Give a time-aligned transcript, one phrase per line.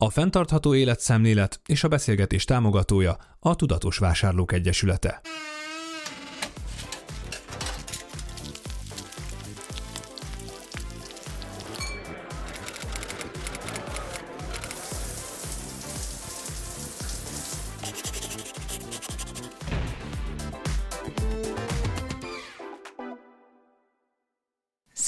[0.00, 5.20] A fenntartható életszemlélet és a beszélgetés támogatója a Tudatos Vásárlók Egyesülete.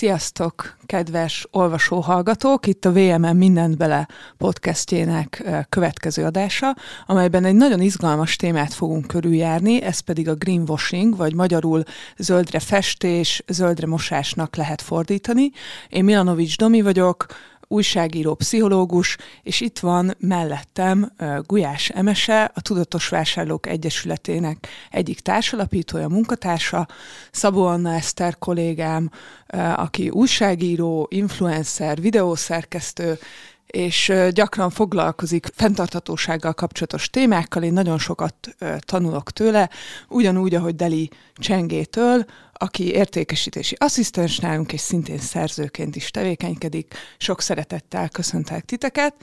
[0.01, 2.67] Sziasztok, kedves olvasó-hallgatók!
[2.67, 6.77] Itt a VMM Mindent Bele podcastjének következő adása,
[7.07, 11.83] amelyben egy nagyon izgalmas témát fogunk körüljárni, ez pedig a greenwashing, vagy magyarul
[12.17, 15.51] zöldre festés, zöldre mosásnak lehet fordítani.
[15.89, 17.27] Én Milanovics Domi vagyok,
[17.73, 21.13] újságíró, pszichológus, és itt van mellettem
[21.47, 26.89] Gulyás Emese, a Tudatos Vásárlók Egyesületének egyik társalapítója, munkatársa,
[27.31, 29.11] Szabó Anna Eszter kollégám,
[29.75, 33.19] aki újságíró, influencer, videószerkesztő,
[33.71, 37.63] és gyakran foglalkozik fenntarthatósággal kapcsolatos témákkal.
[37.63, 38.35] Én nagyon sokat
[38.79, 39.71] tanulok tőle,
[40.09, 46.95] ugyanúgy, ahogy Deli Csengétől, aki értékesítési asszisztens nálunk, és szintén szerzőként is tevékenykedik.
[47.19, 49.15] Sok szeretettel köszöntek titeket.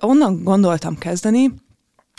[0.00, 1.50] Onnan gondoltam kezdeni,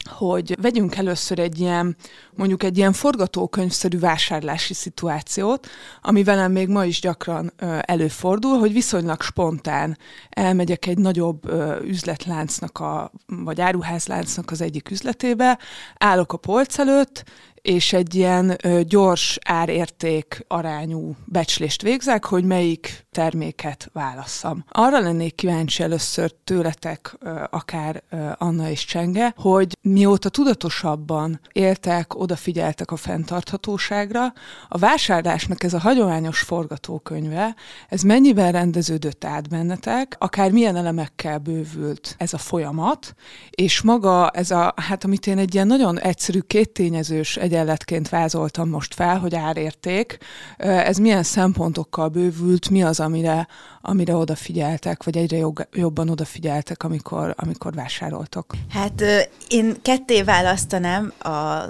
[0.10, 1.96] hogy vegyünk először egy ilyen,
[2.36, 5.68] mondjuk egy ilyen forgatókönyvszerű vásárlási szituációt,
[6.02, 9.98] ami velem még ma is gyakran előfordul, hogy viszonylag spontán
[10.30, 11.52] elmegyek egy nagyobb
[11.84, 15.60] üzletláncnak, a, vagy áruházláncnak az egyik üzletébe,
[15.98, 17.24] állok a polc előtt,
[17.62, 24.66] és egy ilyen gyors árérték arányú becslést végzek, hogy melyik terméket válasszam.
[24.70, 27.18] Arra lennék kíváncsi először tőletek,
[27.50, 28.04] akár
[28.38, 34.34] Anna és Csenge, hogy mióta tudatosabban éltek, odafigyeltek a fenntarthatóságra,
[34.68, 37.56] a vásárlásnak ez a hagyományos forgatókönyve,
[37.90, 43.14] ez mennyiben rendeződött át bennetek, akár milyen elemekkel bővült ez a folyamat,
[43.50, 48.94] és maga ez a, hát amit én egy ilyen nagyon egyszerű kéttényezős egyenletként vázoltam most
[48.94, 50.18] fel, hogy árérték,
[50.58, 53.48] ez milyen szempontokkal bővült, mi az, amire,
[53.82, 58.46] amire odafigyeltek, vagy egyre jobban odafigyeltek, amikor, amikor vásároltok?
[58.70, 59.04] Hát
[59.50, 61.66] én ketté választanám a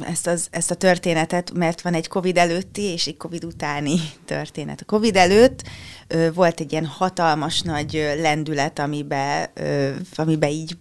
[0.00, 4.80] ezt, az, ezt a történetet, mert van egy COVID előtti és egy COVID utáni történet.
[4.80, 5.62] A COVID előtt
[6.08, 10.76] ö, volt egy ilyen hatalmas nagy lendület, amibe, ö, amibe így,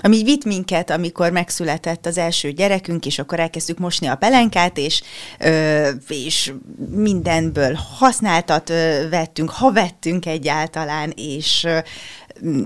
[0.00, 4.78] ami így vitt minket, amikor megszületett az első gyerekünk, és akkor elkezdtük mosni a pelenkát,
[4.78, 5.02] és,
[5.38, 6.52] ö, és
[6.90, 11.66] mindenből használtat ö, vettünk, ha vettünk egyáltalán, és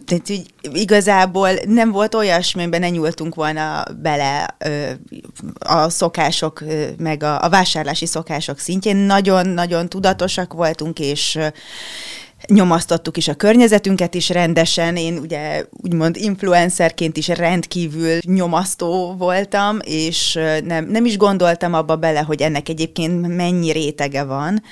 [0.04, 4.90] tehát így igazából nem volt olyasmi, amiben ne nyúltunk volna bele ö,
[5.58, 8.96] a szokások, ö, meg a, a vásárlási szokások szintjén.
[8.96, 11.46] Nagyon-nagyon tudatosak voltunk, és ö,
[12.46, 14.96] nyomasztottuk is a környezetünket is rendesen.
[14.96, 22.20] Én ugye úgymond influencerként is rendkívül nyomasztó voltam, és nem, nem is gondoltam abba bele,
[22.20, 24.62] hogy ennek egyébként mennyi rétege van.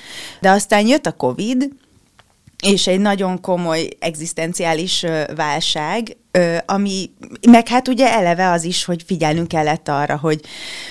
[0.40, 1.68] De aztán jött a Covid,
[2.62, 5.04] és egy nagyon komoly egzisztenciális
[5.36, 6.16] válság,
[6.66, 7.10] ami,
[7.48, 10.40] meg hát ugye eleve az is, hogy figyelnünk kellett arra, hogy,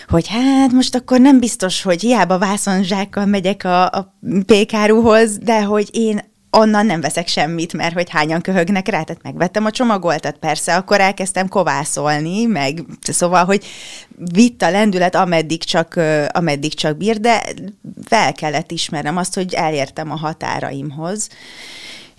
[0.07, 5.89] hogy hát most akkor nem biztos, hogy hiába vászonzsákkal megyek a, a pékáruhoz, de hogy
[5.91, 6.21] én
[6.57, 10.99] onnan nem veszek semmit, mert hogy hányan köhögnek rá, tehát megvettem a csomagoltat, persze, akkor
[10.99, 13.65] elkezdtem kovászolni, meg szóval, hogy
[14.33, 15.99] vitt a lendület, ameddig csak,
[16.31, 17.43] ameddig csak bír, de
[18.05, 21.29] fel kellett ismernem azt, hogy elértem a határaimhoz,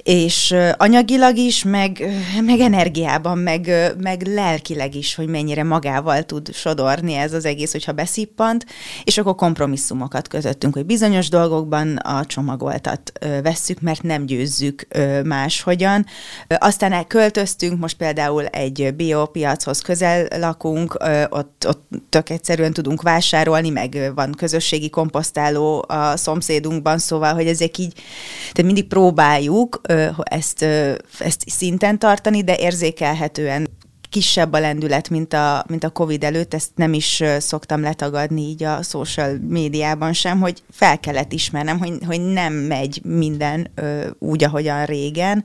[0.08, 2.02] és anyagilag is, meg,
[2.44, 7.92] meg energiában, meg, meg lelkileg is, hogy mennyire magával tud sodorni ez az egész, hogyha
[7.92, 8.66] beszippant,
[9.04, 14.86] és akkor kompromisszumokat közöttünk, hogy bizonyos dolgokban a csomagoltat vesszük, mert nem győzzük
[15.24, 16.06] máshogyan.
[16.58, 20.98] Aztán elköltöztünk, most például egy biopiachoz közel lakunk,
[21.28, 27.78] ott, ott tök egyszerűen tudunk vásárolni, meg van közösségi komposztáló a szomszédunkban, szóval, hogy ezek
[27.78, 27.92] így,
[28.38, 29.80] tehát mindig próbáljuk
[30.22, 30.62] ezt,
[31.18, 33.68] ezt szinten tartani, de érzékelhetően
[34.08, 38.62] kisebb a lendület, mint a, mint a Covid előtt, ezt nem is szoktam letagadni így
[38.62, 44.44] a social médiában sem, hogy fel kellett ismernem, hogy, hogy nem megy minden ö, úgy,
[44.44, 45.44] ahogyan régen,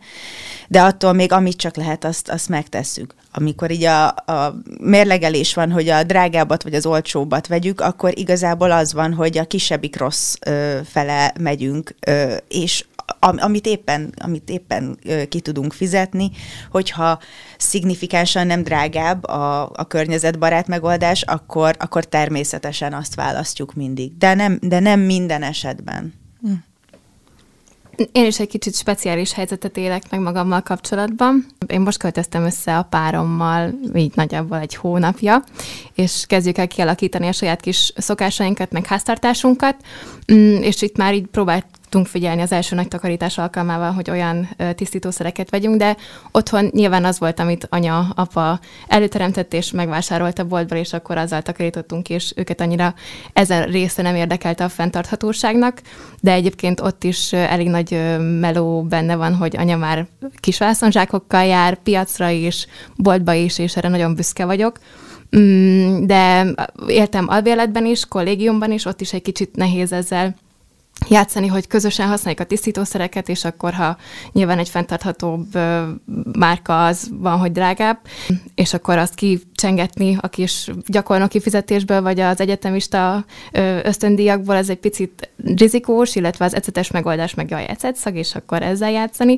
[0.68, 3.16] de attól még amit csak lehet, azt, azt megtesszük.
[3.32, 8.72] Amikor így a, a mérlegelés van, hogy a drágábbat vagy az olcsóbbat vegyük, akkor igazából
[8.72, 12.86] az van, hogy a kisebbik rossz ö, fele megyünk, ö, és
[13.20, 16.32] amit éppen, amit éppen ki tudunk fizetni,
[16.72, 17.20] hogyha
[17.58, 24.18] szignifikánsan nem drágább a, a környezetbarát megoldás, akkor, akkor természetesen azt választjuk mindig.
[24.18, 26.14] De nem, de nem minden esetben.
[26.42, 26.52] Hm.
[28.12, 31.46] Én is egy kicsit speciális helyzetet élek meg magammal kapcsolatban.
[31.68, 35.44] Én most költöztem össze a párommal, így nagyjából egy hónapja,
[35.94, 39.76] és kezdjük el kialakítani a saját kis szokásainkat, meg háztartásunkat,
[40.34, 44.50] mm, és itt már így próbált tudtunk figyelni az első nagy takarítás alkalmával, hogy olyan
[44.76, 45.98] tisztítószereket vegyünk, de
[46.32, 51.42] otthon nyilván az volt, amit anya, apa előteremtett és megvásárolt a boltból, és akkor azzal
[51.42, 52.94] takarítottunk, és őket annyira
[53.34, 55.82] ezen része nem érdekelte a fenntarthatóságnak,
[56.22, 60.08] de egyébként ott is elég nagy meló benne van, hogy anya már
[60.40, 64.80] kis vászonzsákokkal jár, piacra is, boltba is, és erre nagyon büszke vagyok.
[65.38, 66.54] Mm, de
[66.88, 70.36] éltem albéletben is, kollégiumban is, ott is egy kicsit nehéz ezzel
[71.10, 73.98] játszani, hogy közösen használjuk a tisztítószereket, és akkor, ha
[74.32, 75.46] nyilván egy fenntarthatóbb
[76.38, 78.00] márka az van, hogy drágább,
[78.56, 83.26] és akkor azt kicsengetni a kis gyakornoki fizetésből, vagy az egyetemista
[83.84, 88.92] ösztöndíjakból, ez egy picit rizikós, illetve az ecetes megoldás meg jaj, ecetszag, és akkor ezzel
[88.92, 89.38] játszani.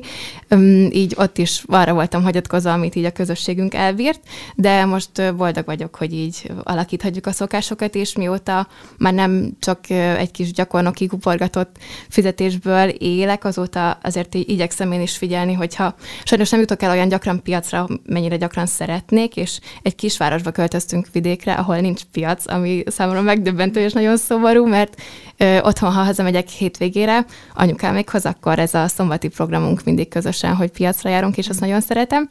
[0.90, 4.20] Így ott is arra voltam hagyatkozva, amit így a közösségünk elbírt,
[4.54, 8.68] de most boldog vagyok, hogy így alakíthatjuk a szokásokat, és mióta
[8.98, 11.76] már nem csak egy kis gyakornoki kuporgat támogatott
[12.08, 15.94] fizetésből élek, azóta azért így igyekszem én is figyelni, hogyha
[16.24, 21.52] sajnos nem jutok el olyan gyakran piacra, mennyire gyakran szeretnék, és egy kisvárosba költöztünk vidékre,
[21.52, 25.00] ahol nincs piac, ami számomra megdöbbentő és nagyon szomorú, mert
[25.36, 27.24] ö, otthon, ha hazamegyek hétvégére,
[27.54, 32.28] anyukámékhoz, akkor ez a szombati programunk mindig közösen, hogy piacra járunk, és azt nagyon szeretem.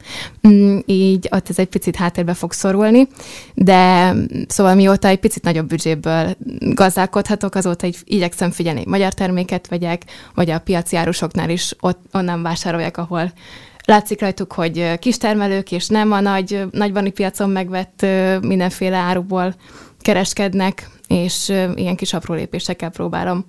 [0.48, 3.08] Mm, így ott ez egy picit háttérbe fog szorulni,
[3.54, 4.12] de
[4.48, 10.02] szóval mióta egy picit nagyobb büdzséből gazdálkodhatok, azóta így igyekszem figyelni magyar terméket vegyek,
[10.34, 13.32] vagy a piaci árusoknál is ott, onnan vásárolják, ahol
[13.86, 18.06] látszik rajtuk, hogy kistermelők, és nem a nagy, nagybani piacon megvett
[18.40, 19.54] mindenféle árukból
[20.06, 23.44] kereskednek, és ilyen kis apró lépésekkel próbálom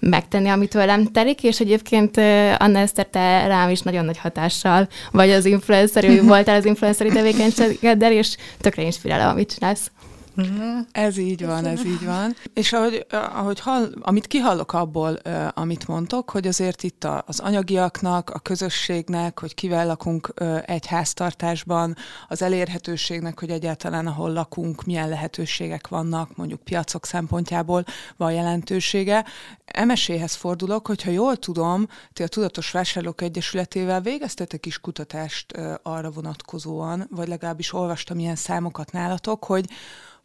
[0.00, 2.16] megtenni, amit tőlem telik, és egyébként
[2.58, 8.12] Anna Eszter, te rám is nagyon nagy hatással vagy az influencer, voltál az influenceri tevékenységeddel,
[8.12, 9.90] és tökre inspirál, amit csinálsz.
[10.38, 10.86] Uh-huh.
[10.92, 12.36] Ez így van, ez így van.
[12.54, 15.18] És ahogy, ahogy hall, amit kihallok abból,
[15.54, 20.32] amit mondtok, hogy azért itt az anyagiaknak, a közösségnek, hogy kivel lakunk
[20.64, 21.96] egy háztartásban,
[22.28, 27.84] az elérhetőségnek, hogy egyáltalán ahol lakunk, milyen lehetőségek vannak, mondjuk piacok szempontjából
[28.16, 29.24] van jelentősége.
[29.64, 35.52] Emeséhez fordulok, hogyha jól tudom, ti a Tudatos Vásárlók Egyesületével végeztetek is kutatást
[35.82, 39.64] arra vonatkozóan, vagy legalábbis olvastam ilyen számokat nálatok, hogy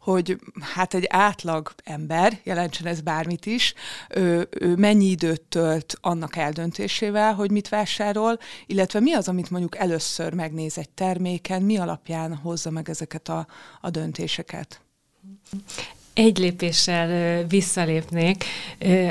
[0.04, 3.74] hogy hát egy átlag ember, jelentsen ez bármit is,
[4.08, 9.76] ő, ő mennyi időt tölt annak eldöntésével, hogy mit vásárol, illetve mi az, amit mondjuk
[9.76, 13.46] először megnéz egy terméken, mi alapján hozza meg ezeket a,
[13.80, 14.80] a döntéseket?
[16.14, 18.44] Egy lépéssel visszalépnék,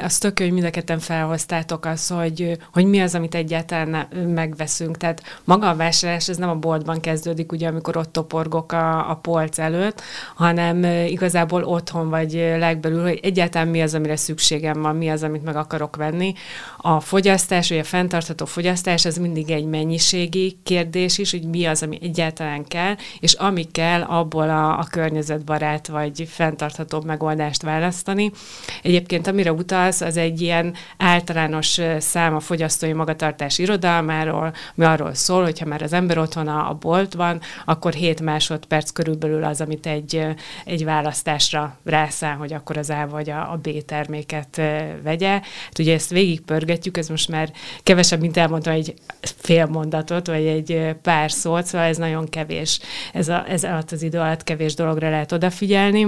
[0.02, 4.98] azt tök hogy mind a ketten felhoztátok az, hogy, hogy mi az, amit egyáltalán megveszünk.
[4.98, 9.16] Tehát maga a vásárlás, ez nem a boltban kezdődik, ugye, amikor ott toporgok a, a
[9.16, 10.02] polc előtt,
[10.36, 15.44] hanem igazából otthon vagy legbelül, hogy egyáltalán mi az, amire szükségem van, mi az, amit
[15.44, 16.34] meg akarok venni.
[16.78, 21.84] A fogyasztás, vagy a fenntartható fogyasztás, ez mindig egy mennyiségi kérdés is, hogy mi az,
[21.84, 28.32] ami egyáltalán kell, és ami kell, abból a, a környezetbarát vagy fenntartható leghatóbb megoldást választani.
[28.82, 35.44] Egyébként amire utalsz, az egy ilyen általános szám a fogyasztói magatartás irodalmáról, ami arról szól,
[35.44, 40.28] hogyha már az ember otthon a, boltban, akkor 7 másodperc körülbelül az, amit egy,
[40.66, 44.62] egy választásra rászáll, hogy akkor az A vagy a, a B terméket
[45.04, 45.32] vegye.
[45.32, 47.52] Hát ugye ezt végigpörgetjük, ez most már
[47.84, 52.80] kevesebb, mint elmondtam, egy fél mondatot, vagy egy pár szót, szóval ez nagyon kevés.
[53.14, 56.08] Ez, a, ez alatt az idő alatt kevés dologra lehet odafigyelni.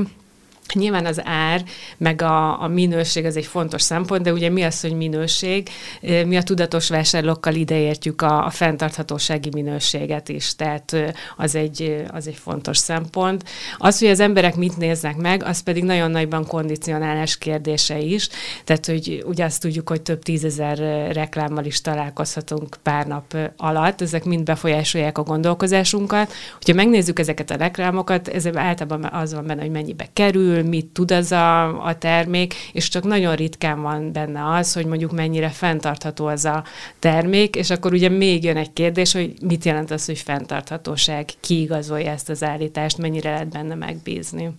[0.74, 1.64] Nyilván az ár,
[1.98, 5.70] meg a, a minőség az egy fontos szempont, de ugye mi az, hogy minőség?
[6.02, 10.96] Mi a tudatos vásárlókkal ideértjük a, a fenntarthatósági minőséget is, tehát
[11.38, 13.44] az egy, az egy fontos szempont.
[13.78, 18.30] Az, hogy az emberek mit néznek meg, az pedig nagyon nagyban kondicionálás kérdése is,
[18.64, 20.78] tehát hogy ugye azt tudjuk, hogy több tízezer
[21.14, 26.32] reklámmal is találkozhatunk pár nap alatt, ezek mind befolyásolják a gondolkozásunkat.
[26.56, 30.86] Hogyha megnézzük ezeket a reklámokat, ez általában az van benne, hogy mennyibe kerül, kerül, mit
[30.86, 35.50] tud az a, a termék, és csak nagyon ritkán van benne az, hogy mondjuk mennyire
[35.50, 36.64] fenntartható az a
[37.00, 41.62] termék, és akkor ugye még jön egy kérdés, hogy mit jelent az, hogy fenntarthatóság, ki
[41.62, 44.50] igazolja ezt az állítást, mennyire lehet benne megbízni.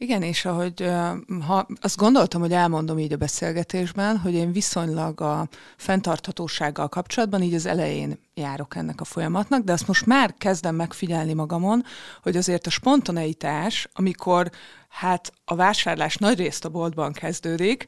[0.00, 0.90] Igen, és ahogy
[1.46, 7.54] ha azt gondoltam, hogy elmondom így a beszélgetésben, hogy én viszonylag a fenntarthatósággal kapcsolatban így
[7.54, 11.84] az elején járok ennek a folyamatnak, de azt most már kezdem megfigyelni magamon,
[12.22, 14.50] hogy azért a spontaneitás, amikor
[14.98, 17.86] hát a vásárlás nagy részt a boltban kezdődik,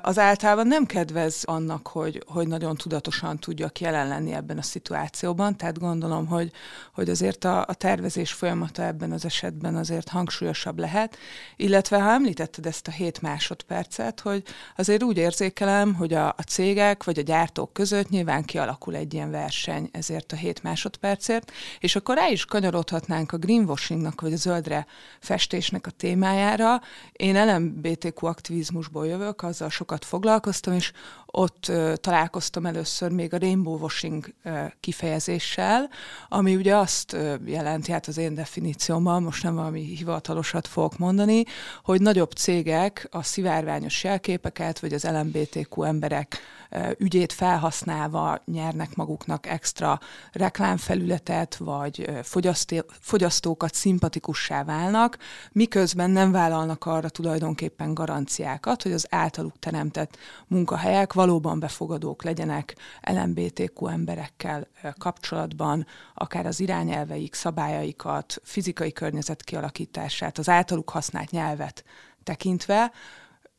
[0.00, 5.56] az általában nem kedvez annak, hogy, hogy nagyon tudatosan tudjak jelen lenni ebben a szituációban,
[5.56, 6.50] tehát gondolom, hogy,
[6.94, 11.16] hogy azért a, a tervezés folyamata ebben az esetben azért hangsúlyosabb lehet,
[11.56, 14.42] illetve ha említetted ezt a 7 másodpercet, hogy
[14.76, 19.30] azért úgy érzékelem, hogy a, a cégek vagy a gyártók között nyilván kialakul egy ilyen
[19.30, 24.86] verseny ezért a 7 másodpercért, és akkor rá is kanyarodhatnánk a greenwashingnak vagy a zöldre
[25.20, 26.32] festésnek a témájára,
[27.12, 30.92] én LMBTQ aktivizmusból jövök, azzal sokat foglalkoztam, és
[31.36, 35.90] ott uh, találkoztam először még a rainbow washing uh, kifejezéssel,
[36.28, 41.44] ami ugye azt uh, jelenti, hát az én definíciómban, most nem valami hivatalosat fogok mondani,
[41.82, 46.38] hogy nagyobb cégek a szivárványos jelképeket, vagy az LMBTQ emberek
[46.70, 50.00] uh, ügyét felhasználva nyernek maguknak extra
[50.32, 55.18] reklámfelületet, vagy fogyasztó, fogyasztókat szimpatikussá válnak,
[55.52, 60.16] miközben nem vállalnak arra tulajdonképpen garanciákat, hogy az általuk teremtett
[60.46, 64.66] munkahelyek valóban befogadók legyenek LMBTQ emberekkel
[64.98, 71.84] kapcsolatban, akár az irányelveik, szabályaikat, fizikai környezet kialakítását, az általuk használt nyelvet
[72.22, 72.92] tekintve,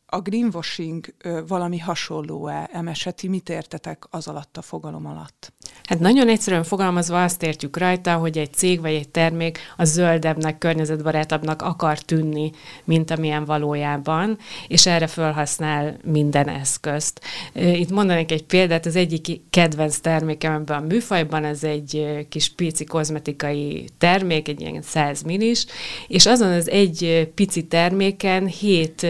[0.07, 1.13] a greenwashing
[1.47, 2.69] valami hasonló-e?
[2.73, 5.53] Emeseti, mit értetek az alatt a fogalom alatt?
[5.83, 10.57] Hát nagyon egyszerűen fogalmazva azt értjük rajta, hogy egy cég vagy egy termék a zöldebbnek,
[10.57, 12.51] környezetbarátabbnak akar tűnni,
[12.83, 17.21] mint amilyen valójában, és erre felhasznál minden eszközt.
[17.53, 22.83] Itt mondanék egy példát, az egyik kedvenc termékem ebben a műfajban, ez egy kis pici
[22.83, 25.65] kozmetikai termék, egy ilyen 100 minis,
[26.07, 29.07] és azon az egy pici terméken hét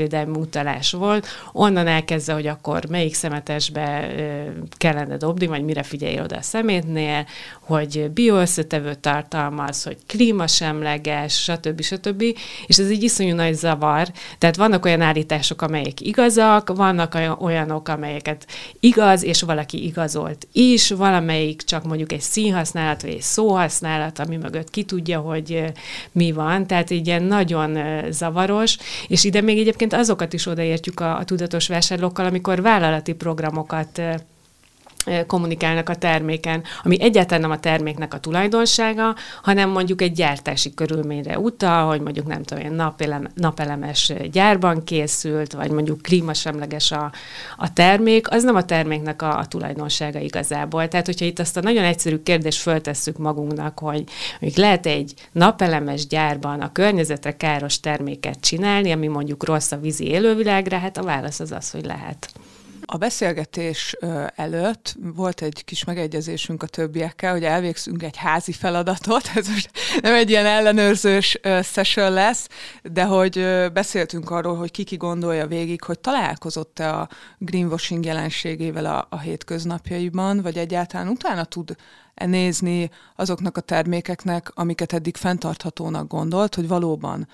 [0.00, 4.08] környezetvédelmi utalás volt, onnan elkezdve, hogy akkor melyik szemetesbe
[4.76, 7.26] kellene dobni, vagy mire figyelj oda a szemétnél,
[7.70, 11.82] hogy bioösszetevő tartalmaz, hogy klímasemleges, stb.
[11.82, 12.22] stb.
[12.66, 14.08] És ez egy iszonyú nagy zavar.
[14.38, 18.46] Tehát vannak olyan állítások, amelyek igazak, vannak olyanok, amelyeket
[18.80, 24.70] igaz, és valaki igazolt is, valamelyik csak mondjuk egy színhasználat, vagy egy szóhasználat, ami mögött
[24.70, 25.64] ki tudja, hogy
[26.12, 26.66] mi van.
[26.66, 27.78] Tehát egy ilyen nagyon
[28.10, 28.76] zavaros,
[29.08, 34.00] és ide még egyébként azokat is odaértjük a, a tudatos vásárlókkal, amikor vállalati programokat
[35.26, 41.38] kommunikálnak a terméken, ami egyáltalán nem a terméknek a tulajdonsága, hanem mondjuk egy gyártási körülményre
[41.38, 47.12] utal, hogy mondjuk nem tudom, ilyen napelem, napelemes gyárban készült, vagy mondjuk klímasemleges a,
[47.56, 50.88] a termék, az nem a terméknek a, a tulajdonsága igazából.
[50.88, 54.04] Tehát, hogyha itt azt a nagyon egyszerű kérdést föltesszük magunknak, hogy
[54.40, 60.06] mondjuk lehet egy napelemes gyárban a környezetre káros terméket csinálni, ami mondjuk rossz a vízi
[60.06, 62.32] élővilágra, hát a válasz az az, hogy lehet.
[62.92, 63.96] A beszélgetés
[64.34, 69.70] előtt volt egy kis megegyezésünk a többiekkel, hogy elvégzünk egy házi feladatot, ez most
[70.00, 72.48] nem egy ilyen ellenőrzős session lesz,
[72.82, 79.06] de hogy beszéltünk arról, hogy ki ki gondolja végig, hogy találkozott-e a greenwashing jelenségével a,
[79.10, 81.76] a hétköznapjaiban, vagy egyáltalán utána tud
[82.26, 87.28] nézni azoknak a termékeknek, amiket eddig fenntarthatónak gondolt, hogy valóban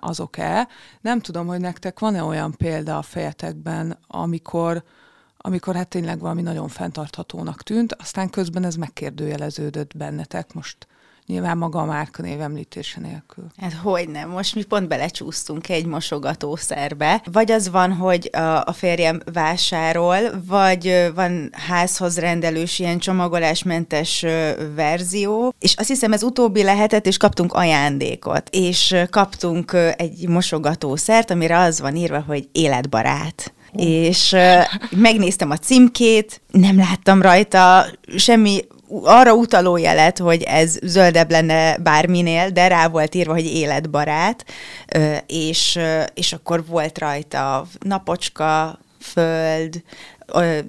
[0.00, 0.68] azok-e.
[1.00, 4.82] Nem tudom, hogy nektek van-e olyan példa a fejetekben, amikor,
[5.36, 10.52] amikor hát tényleg valami nagyon fenntarthatónak tűnt, aztán közben ez megkérdőjeleződött bennetek.
[10.54, 10.86] Most
[11.28, 13.44] Nyilván maga a márka név említése nélkül.
[13.56, 17.22] Hát hogy nem, most mi pont belecsúsztunk egy mosogatószerbe.
[17.32, 24.24] Vagy az van, hogy a, a férjem vásárol, vagy van házhoz rendelős ilyen csomagolásmentes
[24.74, 28.48] verzió, és azt hiszem ez utóbbi lehetett, és kaptunk ajándékot.
[28.50, 36.40] És kaptunk egy mosogatószert, amire az van írva, hogy életbarát és uh, megnéztem a címkét,
[36.50, 38.64] nem láttam rajta semmi
[39.02, 44.44] arra utaló jelet, hogy ez zöldebb lenne bárminél, de rá volt írva, hogy életbarát,
[45.26, 45.78] és,
[46.14, 49.82] és akkor volt rajta napocska, föld,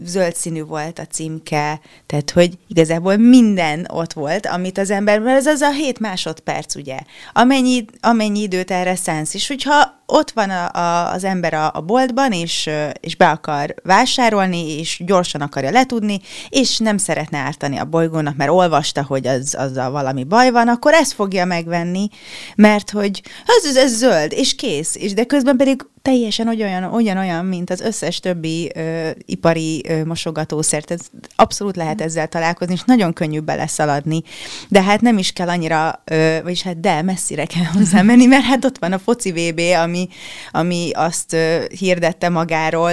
[0.03, 5.37] zöld színű volt a címke, tehát hogy igazából minden ott volt, amit az ember, mert
[5.37, 6.97] ez az a 7 másodperc, ugye,
[7.33, 11.81] amennyi, amennyi időt erre szánsz, és hogyha ott van a, a, az ember a, a
[11.81, 17.85] boltban, és, és be akar vásárolni, és gyorsan akarja letudni, és nem szeretne ártani a
[17.85, 22.09] bolygónak, mert olvasta, hogy az, a valami baj van, akkor ezt fogja megvenni,
[22.55, 23.21] mert hogy
[23.63, 27.81] ez, ez zöld, és kész, és de közben pedig teljesen olyan, olyan, olyan mint az
[27.81, 30.91] összes többi ö, ipari ö, mosogatószert.
[30.91, 30.99] Ez
[31.35, 34.21] abszolút lehet ezzel találkozni, és nagyon könnyű beleszaladni.
[34.67, 38.43] De hát nem is kell annyira, ö, vagyis hát de, messzire kell hozzá menni, mert
[38.43, 40.09] hát ott van a foci VB, ami ami,
[40.51, 41.35] ami azt
[41.79, 42.91] hirdette magáról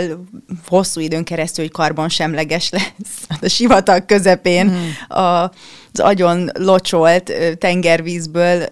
[0.66, 5.16] hosszú időn keresztül, hogy karbonsemleges lesz a sivatag közepén mm.
[5.18, 5.50] a
[5.98, 8.66] az agyon locsolt tengervízből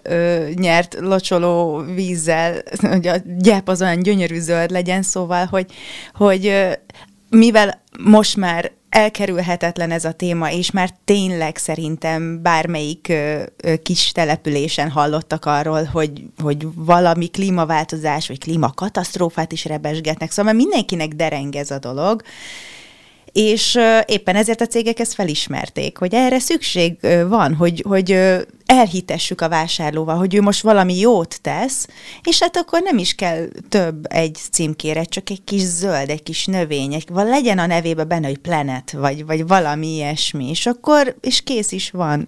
[0.53, 2.61] nyert locsoló vízzel,
[2.91, 5.65] hogy a gyep az olyan gyönyörű zöld legyen, szóval, hogy,
[6.13, 6.53] hogy
[7.29, 13.43] mivel most már elkerülhetetlen ez a téma, és már tényleg szerintem bármelyik ö,
[13.83, 21.55] kis településen hallottak arról, hogy, hogy valami klímaváltozás, vagy klímakatasztrófát is rebesgetnek, szóval mindenkinek dereng
[21.55, 22.21] ez a dolog,
[23.35, 28.19] és éppen ezért a cégek ezt felismerték, hogy erre szükség van, hogy, hogy
[28.65, 31.87] elhitessük a vásárlóval, hogy ő most valami jót tesz,
[32.23, 36.45] és hát akkor nem is kell több egy címkére, csak egy kis zöld, egy kis
[36.45, 41.15] növény, egy, vagy legyen a nevébe benne, hogy planet, vagy, vagy valami ilyesmi, és akkor,
[41.21, 42.25] és kész is van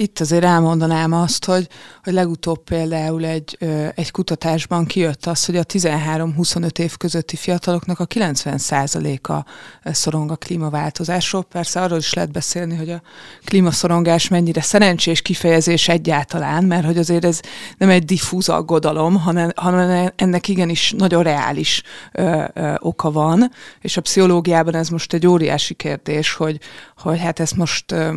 [0.00, 1.68] itt azért elmondanám azt, hogy,
[2.04, 3.58] hogy legutóbb például egy,
[3.94, 9.44] egy kutatásban kijött az, hogy a 13-25 év közötti fiataloknak a 90%-a
[9.84, 11.44] szorong a klímaváltozásról.
[11.44, 13.02] Persze arról is lehet beszélni, hogy a
[13.44, 17.40] klímaszorongás mennyire szerencsés kifejezés egyáltalán, mert hogy azért ez
[17.78, 23.96] nem egy diffúz aggodalom, hanem, hanem ennek igenis nagyon reális ö, ö, oka van, és
[23.96, 26.60] a pszichológiában ez most egy óriási kérdés, hogy,
[26.96, 28.14] hogy hát ezt most ö,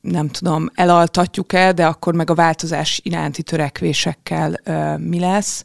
[0.00, 4.60] nem tudom, elaltatjuk-e, de akkor meg a változás iránti törekvésekkel
[4.98, 5.64] mi lesz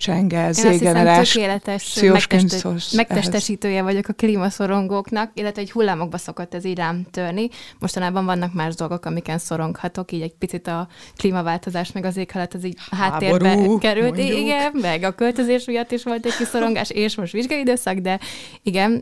[0.00, 1.32] csenge, zégenerás.
[1.32, 7.48] tökéletes megteste, megtestesítője vagyok a klímaszorongóknak, illetve egy hullámokba szokott ez így rám törni.
[7.78, 12.64] Mostanában vannak más dolgok, amiken szoronghatok, így egy picit a klímaváltozás, meg az éghalat, az
[12.64, 14.16] így háttérbe Háború, került.
[14.16, 14.38] Mondjuk.
[14.38, 18.18] Igen, meg a költözés miatt is volt egy kis szorongás, és most vizsgai időszak, de
[18.62, 19.00] igen,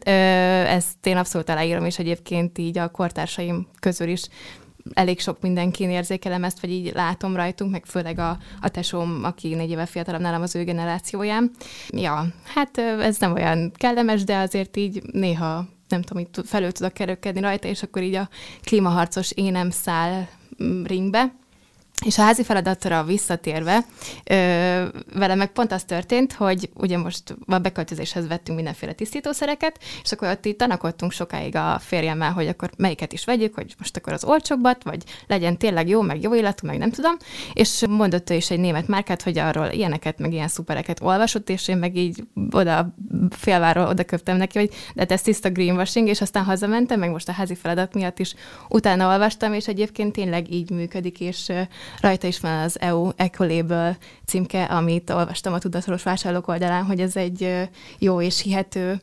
[0.66, 4.22] ezt én abszolút aláírom, és egyébként így a kortársaim közül is
[4.92, 9.54] elég sok mindenkin érzékelem ezt, vagy így látom rajtunk, meg főleg a, a tesóm, aki
[9.54, 11.50] négy éve fiatalabb nálam az ő generációján.
[11.88, 16.92] Ja, hát ez nem olyan kellemes, de azért így néha nem tudom, így felül tudok
[16.92, 18.28] kerülkedni rajta, és akkor így a
[18.62, 20.26] klímaharcos énem száll
[20.62, 21.32] mm, ringbe.
[22.04, 23.84] És a házi feladatra visszatérve,
[24.24, 24.34] ö,
[25.14, 30.28] vele meg pont az történt, hogy ugye most a beköltözéshez vettünk mindenféle tisztítószereket, és akkor
[30.28, 34.24] ott itt tanakodtunk sokáig a férjemmel, hogy akkor melyiket is vegyük, hogy most akkor az
[34.24, 37.16] olcsóbbat, vagy legyen tényleg jó, meg jó illatú, meg nem tudom.
[37.52, 41.68] És mondott ő is egy német márkát, hogy arról ilyeneket, meg ilyen szupereket olvasott, és
[41.68, 42.94] én meg így oda
[43.30, 47.28] félváról oda köptem neki, hogy de hát ez tiszta greenwashing, és aztán hazamentem, meg most
[47.28, 48.34] a házi feladat miatt is
[48.68, 51.52] utána olvastam, és egyébként tényleg így működik, és
[52.00, 57.16] Rajta is van az EU Ecolabel címke, amit olvastam a tudatos vásárlók oldalán, hogy ez
[57.16, 59.00] egy jó és hihető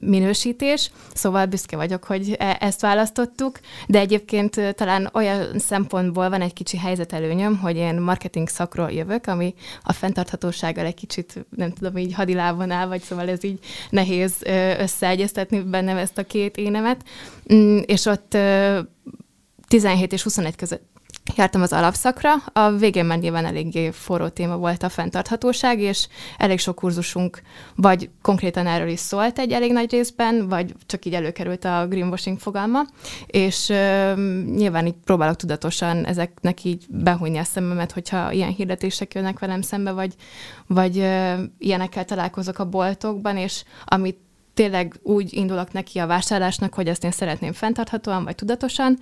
[0.00, 6.52] minősítés, szóval büszke vagyok, hogy e, ezt választottuk, de egyébként talán olyan szempontból van egy
[6.52, 12.14] kicsi helyzetelőnyöm, hogy én marketing szakról jövök, ami a fenntarthatósággal egy kicsit, nem tudom, így
[12.14, 13.58] hadilában áll, vagy szóval ez így
[13.90, 14.36] nehéz
[14.78, 17.04] összeegyeztetni bennem ezt a két énemet,
[17.54, 18.36] mm, és ott
[19.68, 20.89] 17 és 21 között
[21.36, 26.58] jártam az alapszakra, a végén már nyilván eléggé forró téma volt a fenntarthatóság, és elég
[26.58, 27.40] sok kurzusunk
[27.76, 32.38] vagy konkrétan erről is szólt egy elég nagy részben, vagy csak így előkerült a greenwashing
[32.38, 32.80] fogalma,
[33.26, 33.76] és uh,
[34.54, 39.92] nyilván így próbálok tudatosan ezeknek így behújni a szememet, hogyha ilyen hirdetések jönnek velem szembe,
[39.92, 40.14] vagy,
[40.66, 44.18] vagy uh, ilyenekkel találkozok a boltokban, és amit
[44.60, 48.98] tényleg úgy indulok neki a vásárlásnak, hogy ezt én szeretném fenntarthatóan, vagy tudatosan,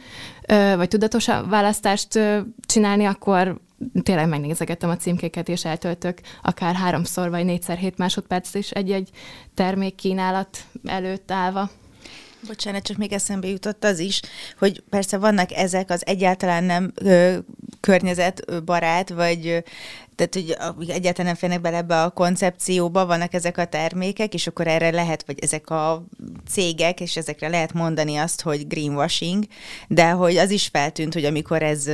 [0.77, 2.21] vagy tudatos választást
[2.67, 3.61] csinálni, akkor
[4.03, 9.11] tényleg megnézegettem a címkéket, és eltöltök akár háromszor, vagy négyszer hét másodperc is egy-egy
[9.55, 11.71] termékkínálat előtt állva.
[12.47, 14.21] Bocsánat, csak még eszembe jutott az is,
[14.59, 17.39] hogy persze vannak ezek az egyáltalán nem ö,
[17.81, 19.65] környezetbarát, vagy
[20.27, 24.67] tehát, hogy egyáltalán nem férnek bele ebbe a koncepcióba, vannak ezek a termékek, és akkor
[24.67, 26.05] erre lehet, vagy ezek a
[26.49, 29.45] cégek, és ezekre lehet mondani azt, hogy greenwashing,
[29.89, 31.91] de hogy az is feltűnt, hogy amikor ez,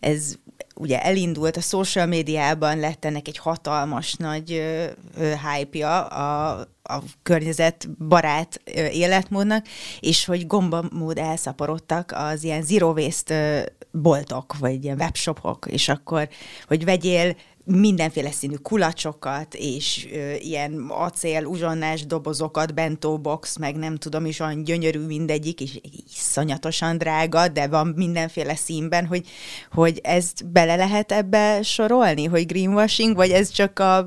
[0.00, 0.34] ez
[0.74, 4.86] ugye elindult a social médiában, lett ennek egy hatalmas nagy ö,
[5.18, 9.66] ö, hype-ja a, a környezetbarát ö, életmódnak,
[10.00, 16.28] és hogy gombamód elszaporodtak az ilyen zero waste boltok, vagy ilyen webshopok, és akkor,
[16.66, 23.96] hogy vegyél mindenféle színű kulacsokat, és ö, ilyen acél, uzsonnás dobozokat, bentó box, meg nem
[23.96, 25.80] tudom is, olyan gyönyörű mindegyik, és
[26.16, 29.26] iszonyatosan drága, de van mindenféle színben, hogy,
[29.72, 34.06] hogy ezt bele lehet ebbe sorolni, hogy greenwashing, vagy ez csak a,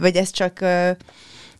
[0.00, 0.90] vagy ez csak ö,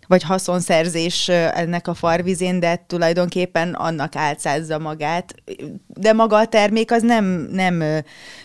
[0.06, 5.34] vagy haszonszerzés ennek a farvizén, de tulajdonképpen annak álcázza magát.
[5.86, 7.84] De maga a termék az nem, nem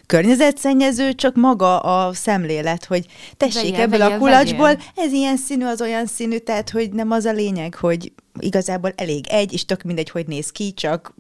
[0.05, 3.05] környezetszennyező, csak maga a szemlélet, hogy
[3.37, 4.85] tessék vegyél, ebből vegyél, a kulacsból, vegyél.
[4.95, 9.27] ez ilyen színű, az olyan színű, tehát hogy nem az a lényeg, hogy igazából elég
[9.27, 11.13] egy, és tök mindegy, hogy néz ki, csak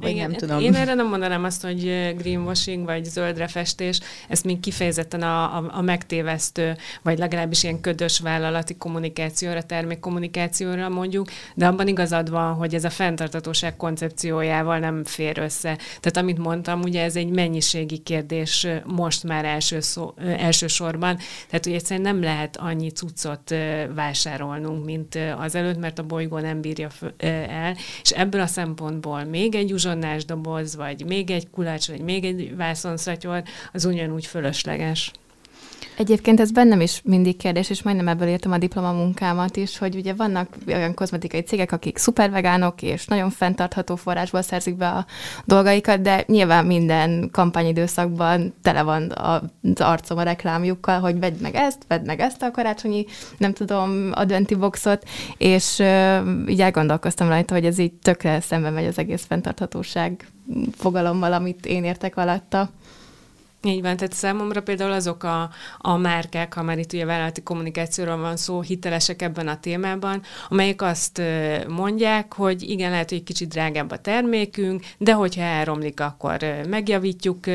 [0.00, 0.60] vagy Igen, nem tudom.
[0.60, 1.82] Én erre nem mondanám azt, hogy
[2.18, 8.20] greenwashing vagy zöldre festés, ezt még kifejezetten a, a, a megtévesztő, vagy legalábbis ilyen ködös
[8.20, 15.38] vállalati kommunikációra, termékkommunikációra mondjuk, de abban igazad van, hogy ez a fenntartatóság koncepciójával nem fér
[15.38, 15.76] össze.
[15.76, 21.18] Tehát amit mondtam, ugye ez egy mennyiségi kérdés most már első szó, elsősorban,
[21.48, 23.54] tehát ugye egyszerűen nem lehet annyi cuccot
[23.94, 29.54] vásárolnunk, mint az előtt, mert a bolygó nem bírja el, és ebből a szempontból még
[29.54, 35.12] egy uzsonnás doboz, vagy még egy kulacs, vagy még egy vászonszatyor, az ugyanúgy fölösleges.
[35.96, 40.14] Egyébként ez bennem is mindig kérdés, és majdnem ebből írtam a diplomamunkámat is, hogy ugye
[40.14, 45.06] vannak olyan kozmetikai cégek, akik szupervegánok, és nagyon fenntartható forrásból szerzik be a
[45.44, 51.84] dolgaikat, de nyilván minden kampányidőszakban tele van az arcom a reklámjukkal, hogy vedd meg ezt,
[51.88, 53.04] vedd meg ezt a karácsonyi,
[53.38, 55.82] nem tudom, adventi boxot, és
[56.48, 60.28] így elgondolkoztam rajta, hogy ez így tökre szembe megy az egész fenntarthatóság
[60.76, 62.70] fogalommal, amit én értek alatta.
[63.66, 68.16] Így van, tehát számomra például azok a, a márkák, ha már itt ugye vállalati kommunikációról
[68.16, 71.22] van szó, hitelesek ebben a témában, amelyek azt
[71.68, 77.46] mondják, hogy igen, lehet, hogy egy kicsit drágább a termékünk, de hogyha elromlik, akkor megjavítjuk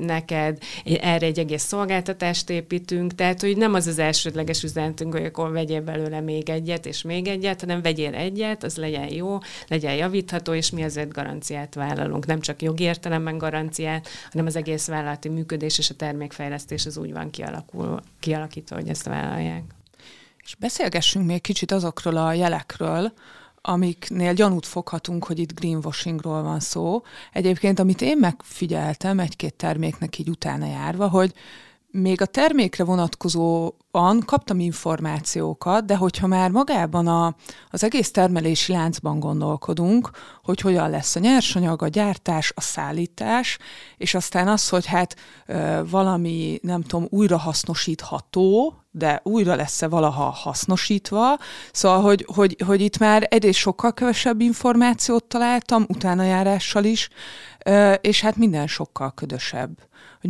[0.00, 5.52] neked, erre egy egész szolgáltatást építünk, tehát hogy nem az az elsődleges üzenetünk, hogy akkor
[5.52, 10.54] vegyél belőle még egyet és még egyet, hanem vegyél egyet, az legyen jó, legyen javítható,
[10.54, 15.53] és mi azért garanciát vállalunk, nem csak jogi értelemben garanciát, hanem az egész vállalati működés
[15.54, 19.62] működés és a termékfejlesztés az úgy van kialakul, kialakítva, hogy ezt vállalják.
[20.44, 23.12] És beszélgessünk még kicsit azokról a jelekről,
[23.60, 27.02] amiknél gyanút foghatunk, hogy itt greenwashingról van szó.
[27.32, 31.32] Egyébként, amit én megfigyeltem egy-két terméknek így utána járva, hogy
[31.96, 37.34] még a termékre vonatkozóan kaptam információkat, de hogyha már magában a,
[37.70, 40.10] az egész termelési láncban gondolkodunk,
[40.42, 43.58] hogy hogyan lesz a nyersanyag, a gyártás, a szállítás,
[43.96, 45.16] és aztán az, hogy hát
[45.90, 51.38] valami, nem tudom, újrahasznosítható, de újra lesz-e valaha hasznosítva.
[51.72, 57.08] Szóval, hogy, hogy, hogy itt már egyrészt sokkal kevesebb információt találtam, utánajárással is,
[58.00, 59.78] és hát minden sokkal ködösebb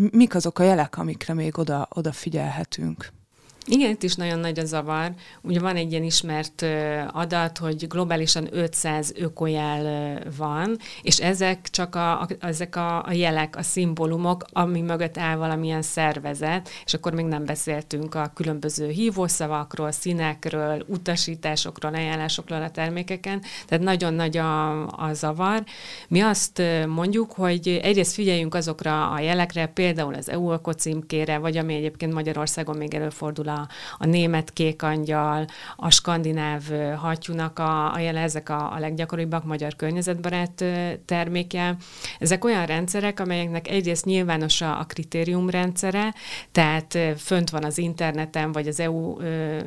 [0.00, 3.12] hogy mik azok a jelek, amikre még oda, oda figyelhetünk.
[3.66, 5.12] Igen, itt is nagyon nagy a zavar.
[5.42, 6.66] Ugye van egy ilyen ismert
[7.12, 13.56] adat, hogy globálisan 500 ökojel van, és ezek csak a, a, ezek a, a jelek,
[13.56, 19.90] a szimbólumok, ami mögött áll valamilyen szervezet, és akkor még nem beszéltünk a különböző hívószavakról,
[19.90, 25.64] színekről, utasításokról, ajánlásokról a termékeken, tehát nagyon nagy a, a zavar.
[26.08, 31.74] Mi azt mondjuk, hogy egyrészt figyeljünk azokra a jelekre, például az EU címkére, vagy ami
[31.74, 36.62] egyébként Magyarországon még előfordul a, a német kékangyal, a skandináv
[36.96, 40.64] hattyúnak a, a jele, ezek a, a leggyakoribbak magyar környezetbarát
[41.04, 41.76] terméke.
[42.18, 46.14] Ezek olyan rendszerek, amelyeknek egyrészt nyilvános a, a kritériumrendszere,
[46.52, 49.20] tehát fönt van az interneten, vagy az EU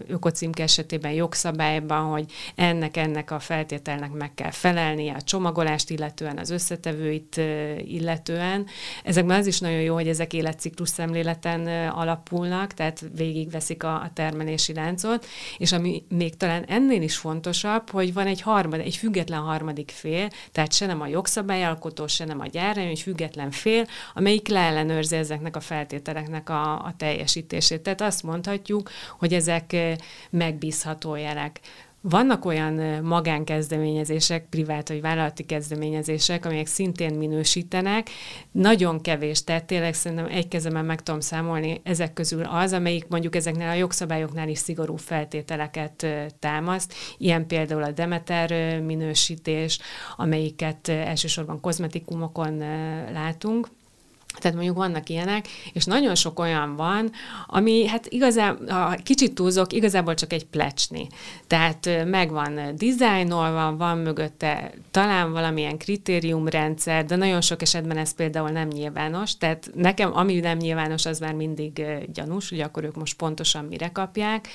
[0.08, 6.50] ökocímke esetében jogszabályban, hogy ennek, ennek a feltételnek meg kell felelnie, a csomagolást illetően, az
[6.50, 7.42] összetevőit
[7.86, 8.66] illetően.
[9.04, 14.12] Ezekben az is nagyon jó, hogy ezek életciklus szemléleten alapulnak, tehát végigveszik végigviszik a, a
[14.14, 15.26] termelési láncot,
[15.58, 20.30] és ami még talán ennél is fontosabb, hogy van egy harmad, egy független harmadik fél,
[20.52, 25.56] tehát se nem a jogszabályalkotó, se nem a gyár, egy független fél, amelyik leellenőrzi ezeknek
[25.56, 27.82] a feltételeknek a, a teljesítését.
[27.82, 29.96] Tehát azt mondhatjuk, hogy ezek eh,
[30.30, 31.60] megbízható jelek.
[32.02, 38.10] Vannak olyan magánkezdeményezések, privát vagy vállalati kezdeményezések, amelyek szintén minősítenek.
[38.52, 43.36] Nagyon kevés, tehát tényleg szerintem egy kezemen meg tudom számolni ezek közül az, amelyik mondjuk
[43.36, 46.08] ezeknél a jogszabályoknál is szigorú feltételeket
[46.40, 46.94] támaszt.
[47.18, 49.80] Ilyen például a Demeter minősítés,
[50.16, 52.58] amelyiket elsősorban kozmetikumokon
[53.12, 53.68] látunk.
[54.40, 57.12] Tehát mondjuk vannak ilyenek, és nagyon sok olyan van,
[57.48, 61.08] ami hát igazából, kicsit túlzok, igazából csak egy plecsni.
[61.48, 68.68] Tehát megvan dizájnolva, van mögötte talán valamilyen kritériumrendszer, de nagyon sok esetben ez például nem
[68.68, 69.38] nyilvános.
[69.38, 73.92] Tehát nekem, ami nem nyilvános, az már mindig gyanús, hogy akkor ők most pontosan mire
[73.92, 74.48] kapják.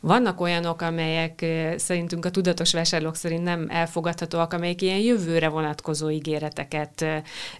[0.00, 1.44] Vannak olyanok, amelyek
[1.76, 7.04] szerintünk a tudatos vásárlók szerint nem elfogadhatóak, amelyek ilyen jövőre vonatkozó ígéreteket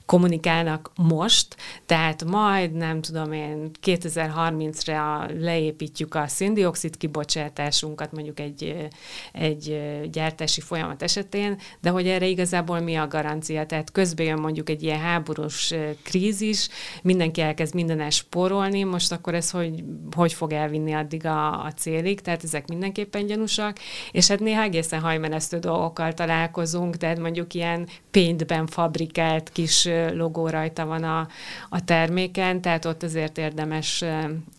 [0.06, 1.56] kommunikálnak most,
[1.86, 8.88] Tehát majd, nem tudom én, 2030-ra leépítjük a széndiokszid kibocsátásunkat mondjuk egy,
[9.32, 13.66] egy gyártási folyamat esetén, de hogy erre igazából mi a garancia?
[13.66, 16.68] Tehát közben jön mondjuk egy ilyen háborús krízis,
[17.02, 19.84] mindenki elkezd minden spórolni, most akkor ez hogy,
[20.16, 22.20] hogy fog elvinni addig a, a célig?
[22.20, 23.78] Tehát ezek mindenképpen gyanúsak,
[24.12, 30.86] és hát néha egészen hajmenesztő dolgokkal találkozunk, tehát mondjuk ilyen péntben fabrikált kis logó rajta
[30.86, 31.28] van a,
[31.68, 34.04] a terméken, tehát ott azért érdemes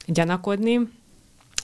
[0.05, 0.79] gyanakodni.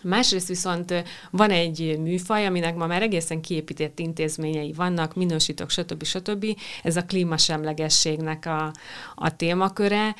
[0.04, 6.04] Másrészt viszont van egy műfaj, aminek ma már egészen kiépített intézményei vannak, minősítők, stb.
[6.04, 6.46] stb.
[6.84, 8.72] Ez a klímasemlegességnek a,
[9.16, 10.16] a témaköre.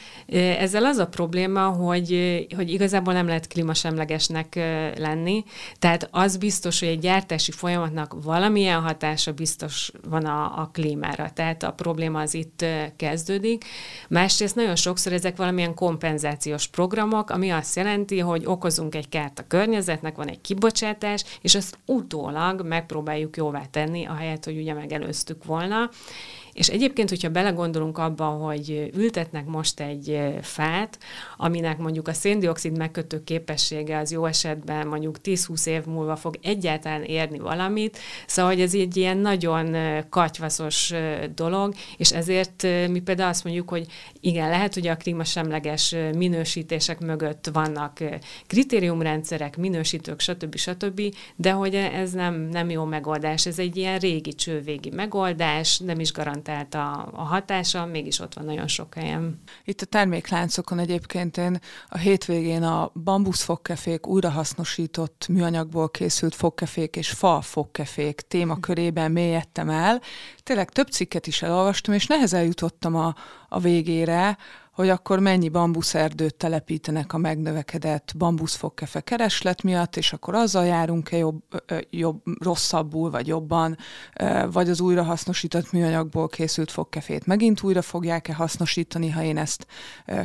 [0.60, 4.56] Ezzel az a probléma, hogy, hogy igazából nem lehet klímasemlegesnek
[4.98, 5.44] lenni,
[5.80, 11.30] tehát az biztos, hogy egy gyártási folyamatnak valamilyen hatása biztos van a, a klímára.
[11.34, 12.66] Tehát a probléma az itt
[12.96, 13.64] kezdődik.
[14.10, 19.48] Másrészt nagyon sokszor ezek valamilyen kompenzációs programok, ami azt jelenti, hogy okozunk egy kárt a
[19.48, 25.46] környezetben, környezetnek van egy kibocsátás, és azt utólag megpróbáljuk jóvá tenni, ahelyett, hogy ugye megelőztük
[25.46, 25.90] volna.
[26.54, 30.98] És egyébként, hogyha belegondolunk abba, hogy ültetnek most egy fát,
[31.38, 37.04] aminek mondjuk a széndiokszid megkötő képessége az jó esetben mondjuk 10-20 év múlva fog egyáltalán
[37.04, 39.76] érni valamit, szóval hogy ez egy ilyen nagyon
[40.10, 40.94] katyvaszos
[41.36, 43.86] dolog, és ezért mi például azt mondjuk, hogy
[44.20, 48.00] igen, lehet, hogy a klímasemleges minősítések mögött vannak
[48.48, 50.56] kritériumrendszerek, minősítők, stb.
[50.56, 51.02] stb.,
[51.36, 56.12] de hogy ez nem, nem jó megoldás, ez egy ilyen régi csővégi megoldás, nem is
[56.12, 59.42] garantál garantált a, a hatása, mégis ott van nagyon sok helyen.
[59.64, 67.42] Itt a termékláncokon egyébként én a hétvégén a bambuszfogkefék újrahasznosított műanyagból készült fogkefék és fa
[67.42, 70.02] fogkefék témakörében mélyedtem el.
[70.44, 73.16] Tényleg több cikket is elolvastam, és nehezen jutottam a,
[73.50, 74.38] a végére,
[74.74, 81.42] hogy akkor mennyi bambuszerdőt telepítenek a megnövekedett bambuszfogkefe kereslet miatt, és akkor azzal járunk-e jobb,
[81.90, 83.78] jobb, rosszabbul, vagy jobban,
[84.52, 89.68] vagy az újrahasznosított műanyagból készült fogkefét megint újra fogják-e hasznosítani, ha én ezt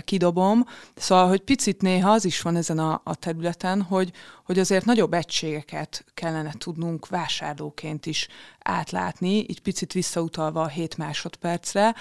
[0.05, 0.65] kidobom.
[0.95, 4.13] Szóval, hogy picit néha az is van ezen a, a területen, hogy,
[4.45, 8.29] hogy azért nagyobb egységeket kellene tudnunk vásárlóként is
[8.63, 11.95] átlátni, így picit visszautalva a 7 másodpercre,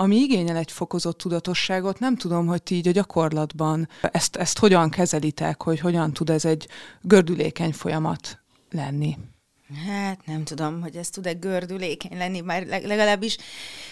[0.00, 4.90] ami igényel egy fokozott tudatosságot, nem tudom, hogy ti így a gyakorlatban ezt, ezt hogyan
[4.90, 6.68] kezelitek, hogy hogyan tud ez egy
[7.02, 9.16] gördülékeny folyamat lenni.
[9.86, 13.36] Hát nem tudom, hogy ez tud-e gördülékeny lenni, már legalábbis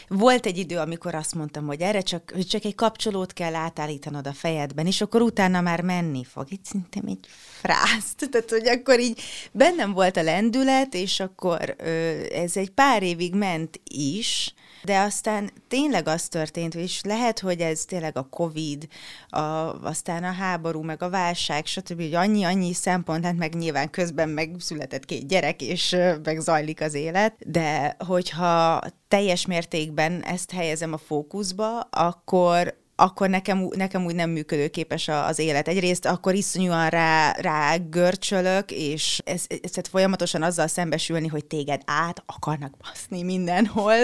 [0.08, 4.26] volt egy idő, amikor azt mondtam, hogy erre csak, hogy csak egy kapcsolót kell átállítanod
[4.26, 6.52] a fejedben, és akkor utána már menni fog.
[6.52, 7.26] Itt szinte egy
[7.60, 8.16] frászt.
[8.30, 9.20] Tehát, hogy akkor így
[9.52, 11.88] bennem volt a lendület, és akkor ö,
[12.32, 14.54] ez egy pár évig ment is,
[14.86, 18.86] de aztán tényleg az történt, és lehet, hogy ez tényleg a Covid,
[19.28, 19.38] a,
[19.82, 24.54] aztán a háború, meg a válság, stb., hogy annyi-annyi szempont, hát meg nyilván közben meg
[24.58, 30.98] született két gyerek, és meg zajlik az élet, de hogyha teljes mértékben ezt helyezem a
[30.98, 35.68] fókuszba, akkor akkor nekem, nekem úgy nem működőképes az élet.
[35.68, 41.82] Egyrészt akkor iszonyúan rá, rá görcsölök, és ez, ez, ez folyamatosan azzal szembesülni, hogy téged
[41.84, 43.94] át akarnak baszni mindenhol,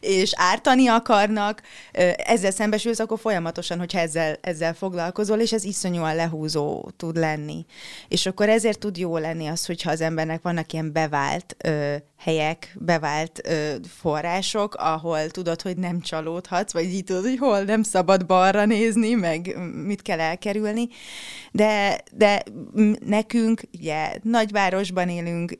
[0.00, 1.62] és ártani akarnak,
[2.16, 7.66] ezzel szembesülsz, akkor folyamatosan, hogyha ezzel, ezzel foglalkozol, és ez iszonyúan lehúzó tud lenni.
[8.08, 12.76] És akkor ezért tud jó lenni az, hogyha az embernek vannak ilyen bevált ö, helyek,
[12.80, 18.26] bevált ö, források, ahol tudod, hogy nem csalódhatsz, vagy így tudod, hogy hol nem szabad
[18.26, 20.88] balra nézni, meg mit kell elkerülni.
[21.52, 22.42] De, de
[23.06, 25.52] nekünk, ugye, nagyvárosban élünk,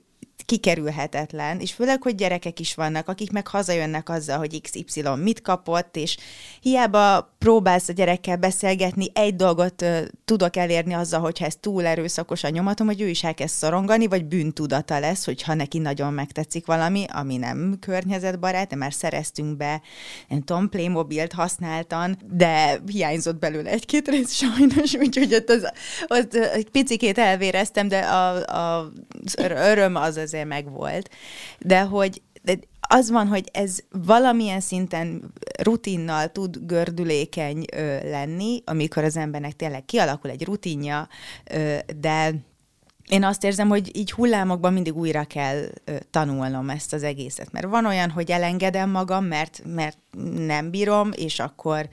[0.45, 5.97] kikerülhetetlen, és főleg, hogy gyerekek is vannak, akik meg hazajönnek azzal, hogy XY mit kapott,
[5.97, 6.17] és
[6.61, 12.51] hiába próbálsz a gyerekkel beszélgetni, egy dolgot uh, tudok elérni azzal, hogyha ez túl erőszakosan
[12.51, 17.37] nyomatom, hogy ő is elkezd szorongani, vagy bűntudata lesz, hogyha neki nagyon megtetszik valami, ami
[17.37, 19.81] nem környezetbarát, de már szereztünk be,
[20.29, 25.71] nem tudom, Playmobilt használtan, de hiányzott belőle egy-két rész sajnos, úgyhogy ott, az,
[26.09, 28.93] ott egy picikét elvéreztem, de a, a,
[29.25, 31.11] az öröm az azért megvolt.
[31.59, 32.23] De hogy
[32.81, 39.85] az van, hogy ez valamilyen szinten rutinnal tud gördülékeny ö, lenni, amikor az embernek tényleg
[39.85, 41.09] kialakul egy rutinja,
[41.51, 42.35] ö, de
[43.09, 47.67] én azt érzem, hogy így hullámokban mindig újra kell ö, tanulnom ezt az egészet, mert
[47.67, 49.99] van olyan, hogy elengedem magam, mert, mert
[50.37, 51.89] nem bírom, és akkor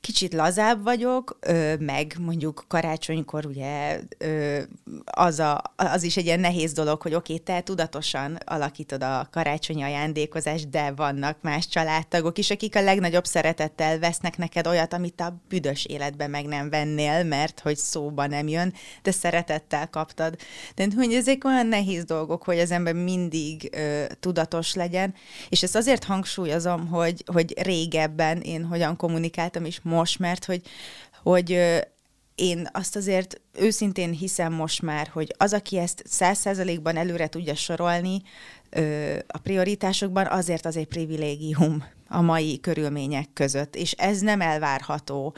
[0.00, 1.38] kicsit lazább vagyok,
[1.78, 4.00] meg mondjuk karácsonykor ugye
[5.04, 9.82] az, a, az is egy ilyen nehéz dolog, hogy oké, te tudatosan alakítod a karácsonyi
[9.82, 15.40] ajándékozást, de vannak más családtagok is, akik a legnagyobb szeretettel vesznek neked olyat, amit a
[15.48, 20.36] büdös életben meg nem vennél, mert hogy szóba nem jön, de szeretettel kaptad.
[20.74, 25.14] De hogy ezek olyan nehéz dolgok, hogy az ember mindig ö, tudatos legyen,
[25.48, 30.62] és ezt azért hangsúlyozom, hogy, hogy régebben én hogyan kommunikáltam, és most, mert hogy,
[31.22, 31.50] hogy
[32.34, 37.54] én azt azért őszintén hiszem most már, hogy az, aki ezt száz százalékban előre tudja
[37.54, 38.22] sorolni
[39.26, 45.34] a prioritásokban, azért az egy privilégium a mai körülmények között, és ez nem elvárható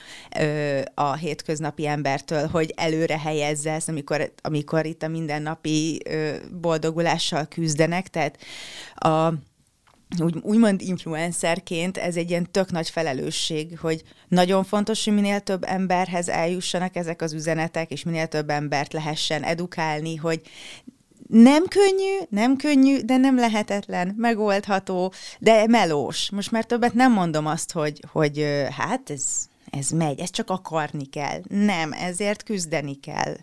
[0.94, 6.02] a hétköznapi embertől, hogy előre helyezze ezt, amikor, amikor itt a mindennapi
[6.60, 8.38] boldogulással küzdenek, tehát
[8.94, 9.32] a
[10.18, 15.64] úgy, úgymond influencerként ez egy ilyen tök nagy felelősség, hogy nagyon fontos, hogy minél több
[15.64, 20.40] emberhez eljussanak ezek az üzenetek, és minél több embert lehessen edukálni, hogy
[21.28, 26.30] nem könnyű, nem könnyű, de nem lehetetlen, megoldható, de melós.
[26.30, 29.24] Most már többet nem mondom azt, hogy, hogy hát ez,
[29.70, 31.40] ez megy, ezt csak akarni kell.
[31.48, 33.36] Nem, ezért küzdeni kell.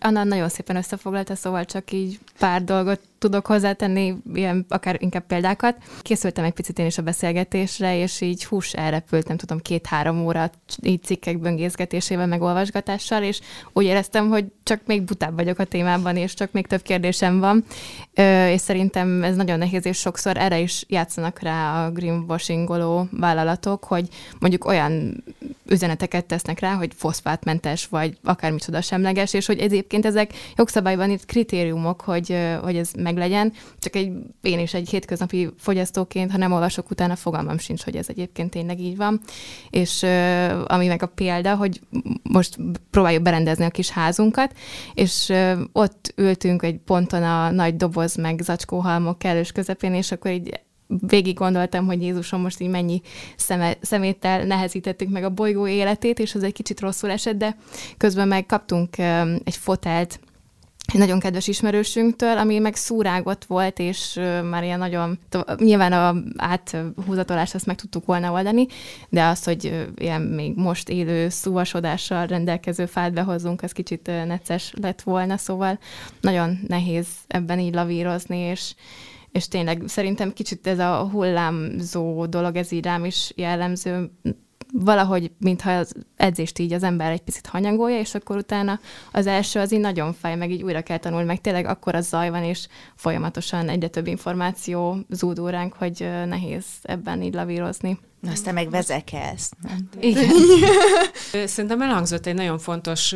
[0.00, 5.76] Anna nagyon szépen összefoglalta, szóval csak így pár dolgot tudok hozzátenni, ilyen akár inkább példákat.
[6.02, 10.50] Készültem egy picit én is a beszélgetésre, és így hús elrepült, nem tudom, két-három óra
[10.82, 12.42] így cikkek böngészgetésével, meg
[13.20, 13.40] és
[13.72, 17.64] úgy éreztem, hogy csak még butább vagyok a témában, és csak még több kérdésem van,
[18.48, 24.08] és szerintem ez nagyon nehéz, és sokszor erre is játszanak rá a greenwashingoló vállalatok, hogy
[24.38, 25.24] mondjuk olyan
[25.66, 32.00] üzeneteket tesznek rá, hogy foszfátmentes, vagy akármicsoda semleges, és hogy egyébként ezek jogszabályban itt kritériumok,
[32.00, 37.16] hogy, hogy ez meglegyen, csak egy, én is egy hétköznapi fogyasztóként, ha nem olvasok utána,
[37.16, 39.20] fogalmam sincs, hogy ez egyébként tényleg így van.
[39.70, 40.02] És
[40.66, 41.80] ami meg a példa, hogy
[42.22, 42.56] most
[42.90, 44.56] próbáljuk berendezni a kis házunkat,
[44.94, 45.32] és
[45.72, 50.60] ott ültünk egy ponton a nagy doboz meg zacskóhalmok kellős közepén, és akkor így
[51.06, 53.00] végig gondoltam, hogy Jézusom most így mennyi
[53.36, 57.56] szeme, szeméttel nehezítettük meg a bolygó életét, és az egy kicsit rosszul esett, de
[57.96, 58.98] közben meg kaptunk
[59.44, 60.20] egy fotelt
[60.92, 65.18] nagyon kedves ismerősünktől, ami meg szúrágott volt, és már ilyen nagyon,
[65.56, 68.66] nyilván a áthúzatolást azt meg tudtuk volna oldani,
[69.08, 75.02] de az, hogy ilyen még most élő szúvasodással rendelkező fát behozzunk, az kicsit necces lett
[75.02, 75.78] volna, szóval
[76.20, 78.74] nagyon nehéz ebben így lavírozni, és,
[79.32, 84.10] és tényleg szerintem kicsit ez a hullámzó dolog, ez így rám is jellemző,
[84.72, 88.80] valahogy, mintha az edzést így az ember egy picit hanyagolja, és akkor utána
[89.12, 92.08] az első az így nagyon fáj, meg így újra kell tanulni, meg tényleg akkor az
[92.08, 97.98] zaj van, és folyamatosan egyre több információ zúdul ránk, hogy nehéz ebben így lavírozni.
[98.28, 99.52] Aztán meg vezekelsz.
[100.00, 100.30] Igen.
[101.46, 103.14] Szerintem elhangzott egy nagyon fontos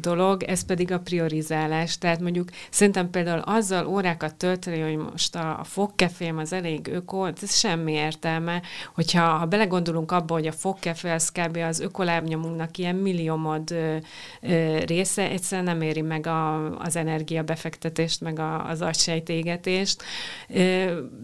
[0.00, 1.98] dolog, ez pedig a priorizálás.
[1.98, 7.24] Tehát mondjuk szerintem például azzal órákat tölteni, hogy most a, a fogkefém az elég öko,
[7.24, 8.62] ez semmi értelme,
[8.94, 11.56] hogyha ha belegondolunk abba, hogy a fogkefé az kb.
[11.56, 13.96] az ökolábnyomunknak ilyen milliómod ö,
[14.40, 20.02] ö, része, egyszerűen nem éri meg a, az energiabefektetést, meg a, az agysejtégetést.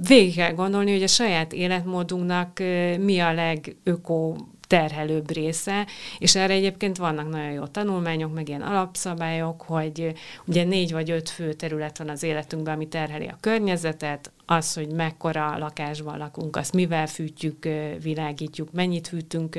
[0.09, 2.61] Végig kell gondolni, hogy a saját életmódunknak
[3.09, 5.87] mi a legöko terhelőbb része,
[6.19, 10.13] és erre egyébként vannak nagyon jó tanulmányok, meg ilyen alapszabályok, hogy
[10.45, 14.93] ugye négy vagy öt fő terület van az életünkben, ami terheli a környezetet, az, hogy
[14.93, 17.69] mekkora lakásban lakunk, azt mivel fűtjük,
[18.03, 19.59] világítjuk, mennyit fűtünk,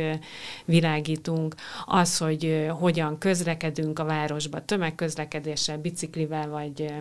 [0.65, 6.93] világítunk, az, hogy hogyan közlekedünk a városba, tömegközlekedéssel, biciklivel, vagy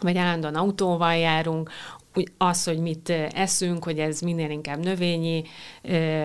[0.00, 1.70] vagy állandóan autóval járunk,
[2.38, 5.42] az, hogy mit eszünk, hogy ez minél inkább növényi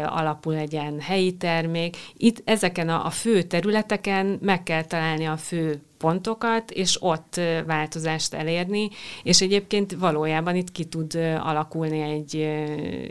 [0.06, 1.98] alapú legyen helyi termék.
[2.18, 8.34] Itt ezeken a, a fő területeken meg kell találni a fő pontokat, és ott változást
[8.34, 8.90] elérni,
[9.24, 12.36] és egyébként valójában itt ki tud alakulni egy,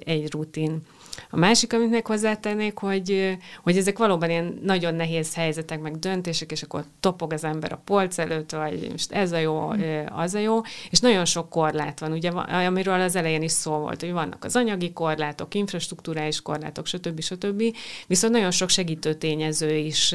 [0.05, 0.83] egy rutin.
[1.31, 6.51] A másik, amit még hozzátennék, hogy, hogy ezek valóban ilyen nagyon nehéz helyzetek, meg döntések,
[6.51, 9.73] és akkor topog az ember a polc előtt, vagy most ez a jó,
[10.09, 14.01] az a jó, és nagyon sok korlát van, ugye, amiről az elején is szó volt,
[14.01, 17.21] hogy vannak az anyagi korlátok, infrastruktúrális korlátok, stb.
[17.21, 17.63] stb.
[18.07, 20.15] Viszont nagyon sok segítő tényező is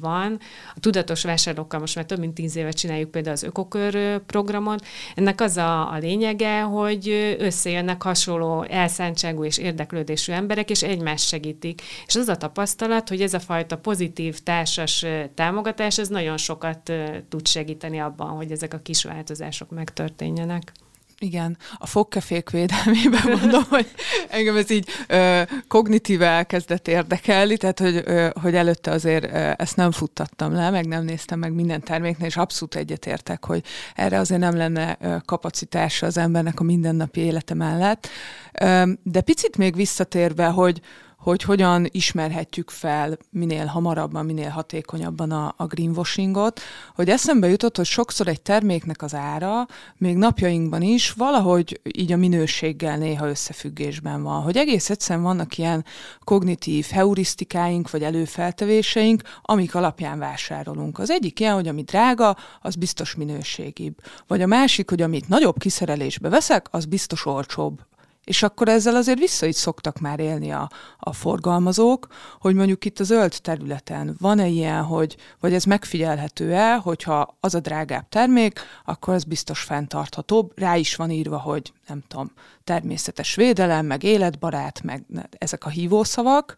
[0.00, 0.38] van.
[0.74, 4.86] A tudatos vásárlókkal most már több mint tíz éve csináljuk például az ökokör programot.
[5.14, 11.82] Ennek az a, a lényege, hogy összejönnek hasonló elszántságú és érdeklődésű emberek, és egymást segítik.
[12.06, 16.92] És az a tapasztalat, hogy ez a fajta pozitív társas támogatás, ez nagyon sokat
[17.28, 20.72] tud segíteni abban, hogy ezek a kis változások megtörténjenek.
[21.22, 23.90] Igen, a fogkefék védelmében mondom, hogy
[24.28, 29.76] engem ez így ö, kognitíve elkezdett érdekelni, tehát hogy, ö, hogy előtte azért ö, ezt
[29.76, 34.40] nem futtattam le, meg nem néztem meg minden terméknél, és abszolút egyetértek, hogy erre azért
[34.40, 38.08] nem lenne ö, kapacitása az embernek a mindennapi élete mellett.
[38.60, 40.80] Ö, de picit még visszatérve, hogy,
[41.22, 46.60] hogy hogyan ismerhetjük fel minél hamarabban, minél hatékonyabban a, a greenwashingot,
[46.94, 49.66] hogy eszembe jutott, hogy sokszor egy terméknek az ára
[49.96, 55.84] még napjainkban is valahogy így a minőséggel néha összefüggésben van, hogy egész egyszerűen vannak ilyen
[56.24, 60.98] kognitív heurisztikáink vagy előfeltevéseink, amik alapján vásárolunk.
[60.98, 63.94] Az egyik ilyen, hogy ami drága, az biztos minőségibb.
[64.26, 67.80] Vagy a másik, hogy amit nagyobb kiszerelésbe veszek, az biztos olcsóbb
[68.24, 72.06] és akkor ezzel azért vissza is szoktak már élni a, a forgalmazók,
[72.40, 77.60] hogy mondjuk itt a zöld területen van-e ilyen, hogy, vagy ez megfigyelhető-e, hogyha az a
[77.60, 80.52] drágább termék, akkor ez biztos fenntarthatóbb.
[80.58, 82.32] Rá is van írva, hogy nem tudom,
[82.64, 85.04] természetes védelem, meg életbarát, meg
[85.38, 86.56] ezek a hívószavak,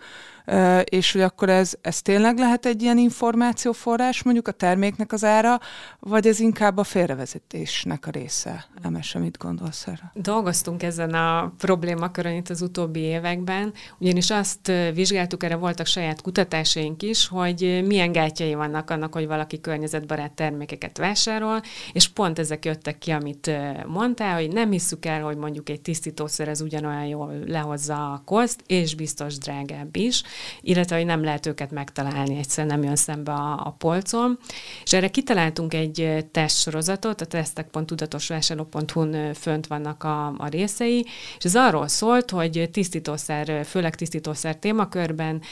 [0.84, 5.60] és hogy akkor ez, ez tényleg lehet egy ilyen információforrás, mondjuk a terméknek az ára,
[6.00, 8.66] vagy ez inkább a félrevezetésnek a része?
[8.82, 10.12] Emes, mit gondolsz erre?
[10.14, 17.02] Dolgoztunk ezen a problémakörön itt az utóbbi években, ugyanis azt vizsgáltuk, erre voltak saját kutatásaink
[17.02, 21.60] is, hogy milyen gátjai vannak annak, hogy valaki környezetbarát termékeket vásárol,
[21.92, 23.50] és pont ezek jöttek ki, amit
[23.86, 28.62] mondtál, hogy nem hisszük el, hogy mondjuk egy tisztítószer ez ugyanolyan jól lehozza a koszt,
[28.66, 30.22] és biztos drágább is,
[30.60, 34.38] illetve hogy nem lehet őket megtalálni, egyszerűen nem jön szembe a, a polcon.
[34.84, 41.06] És erre kitaláltunk egy testsorozatot, a tesztek.tudatosvásárló.hu-n fönt vannak a, a részei,
[41.38, 45.42] és ez arról szólt, hogy tisztítószer, főleg tisztítószer témakörben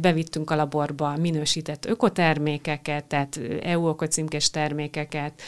[0.00, 5.42] bevittünk a laborba minősített ökotermékeket, tehát EU ökocímkés termékeket,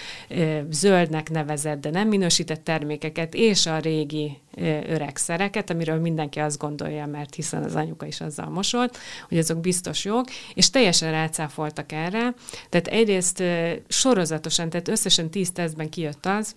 [0.70, 4.38] zöldnek nevezett, de nem minősített termékeket, és a régi
[4.86, 8.98] öreg szereket, amiről mindenki azt gondolja, mert hiszen az anyuka is azzal mosolt,
[9.28, 12.34] hogy azok biztos jók, és teljesen rácáfoltak erre.
[12.68, 13.42] Tehát egyrészt
[13.88, 16.54] sorozatosan, tehát összesen tíz tesztben kijött az,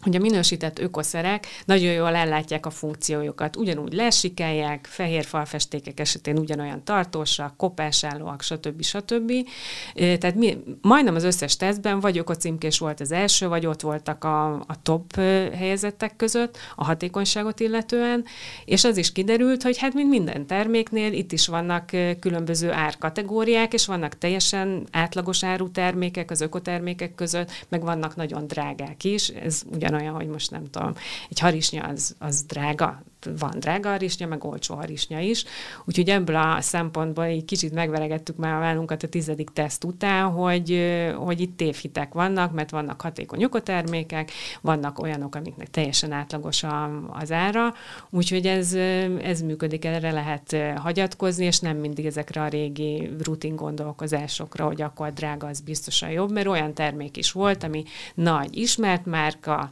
[0.00, 3.56] hogy a minősített ökoszerek nagyon jól ellátják a funkciójukat.
[3.56, 8.82] Ugyanúgy lesikelják, fehér falfestékek esetén ugyanolyan tartósak, kopásállóak, stb.
[8.82, 9.32] stb.
[9.94, 14.52] Tehát mi, majdnem az összes tesztben vagy ökocímkés volt az első, vagy ott voltak a,
[14.54, 15.14] a top
[15.54, 18.24] helyezettek között a hatékonyságot illetően,
[18.64, 21.90] és az is kiderült, hogy hát mint minden terméknél itt is vannak
[22.20, 29.04] különböző árkategóriák, és vannak teljesen átlagos áru termékek az ökotermékek között, meg vannak nagyon drágák
[29.04, 30.94] is, ez ugyan ugyanolyan, hogy most nem tudom,
[31.28, 33.02] egy harisnya az, az drága,
[33.38, 35.44] van drága harisnya, meg olcsó harisnya is.
[35.84, 40.86] Úgyhogy ebből a szempontból egy kicsit megveregettük már a vállunkat a tizedik teszt után, hogy,
[41.16, 47.32] hogy itt tévhitek vannak, mert vannak hatékony ökotermékek, vannak olyanok, amiknek teljesen átlagos a, az
[47.32, 47.74] ára,
[48.10, 48.74] úgyhogy ez,
[49.22, 55.12] ez működik, erre lehet hagyatkozni, és nem mindig ezekre a régi rutin gondolkozásokra, hogy akkor
[55.12, 59.68] drága az biztosan jobb, mert olyan termék is volt, ami nagy ismert márka,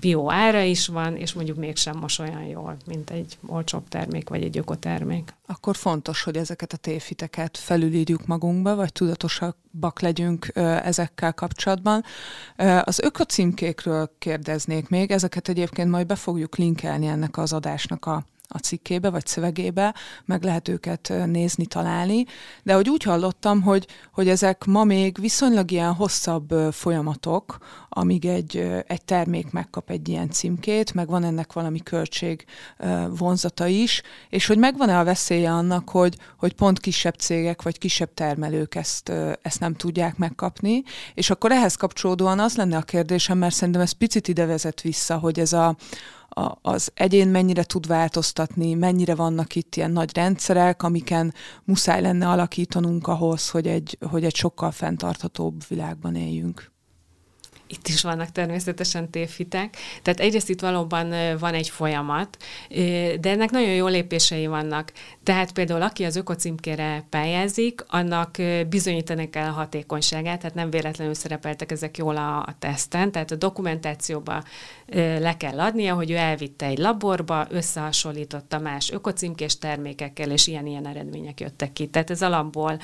[0.00, 4.28] bio ára is van, és mondjuk mégsem most olyan jó jól, mint egy olcsóbb termék,
[4.28, 5.34] vagy egy ökotermék.
[5.46, 10.50] Akkor fontos, hogy ezeket a tévhiteket felülírjuk magunkba, vagy tudatosabbak legyünk
[10.82, 12.04] ezekkel kapcsolatban.
[12.82, 18.58] Az ökocímkékről kérdeznék még, ezeket egyébként majd be fogjuk linkelni ennek az adásnak a a
[18.58, 19.94] cikkébe vagy szövegébe,
[20.24, 22.24] meg lehet őket nézni, találni,
[22.62, 28.56] de hogy úgy hallottam, hogy, hogy ezek ma még viszonylag ilyen hosszabb folyamatok, amíg egy,
[28.86, 32.44] egy termék megkap egy ilyen címkét, meg van ennek valami költség
[33.08, 38.14] vonzata is, és hogy megvan-e a veszélye annak, hogy, hogy pont kisebb cégek vagy kisebb
[38.14, 40.82] termelők ezt, ezt nem tudják megkapni,
[41.14, 45.18] és akkor ehhez kapcsolódóan az lenne a kérdésem, mert szerintem ez picit ide vezet vissza,
[45.18, 45.76] hogy ez a,
[46.34, 52.28] a, az egyén mennyire tud változtatni, mennyire vannak itt ilyen nagy rendszerek, amiken muszáj lenne
[52.28, 56.71] alakítanunk ahhoz, hogy egy, hogy egy sokkal fenntarthatóbb világban éljünk
[57.72, 59.76] itt is vannak természetesen tévhitek.
[60.02, 62.36] Tehát egyrészt itt valóban van egy folyamat,
[63.20, 64.92] de ennek nagyon jó lépései vannak.
[65.22, 68.36] Tehát például aki az ökocímkére pályázik, annak
[68.68, 73.36] bizonyítani kell a hatékonyságát, tehát nem véletlenül szerepeltek ezek jól a, a teszten, tehát a
[73.36, 74.42] dokumentációba
[75.18, 81.40] le kell adnia, hogy ő elvitte egy laborba, összehasonlította más ökocímkés termékekkel, és ilyen-ilyen eredmények
[81.40, 81.86] jöttek ki.
[81.86, 82.80] Tehát ez alapból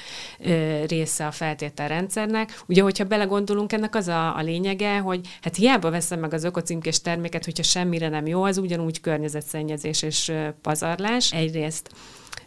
[0.87, 2.63] része a feltételrendszernek.
[2.67, 4.43] Ugye, hogyha belegondolunk, ennek az a, a
[4.79, 9.01] lényege, hogy hát hiába veszem meg az ökocímkés terméket, hogyha semmire nem jó, az ugyanúgy
[9.01, 11.91] környezetszennyezés és pazarlás egyrészt.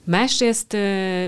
[0.03, 0.77] Másrészt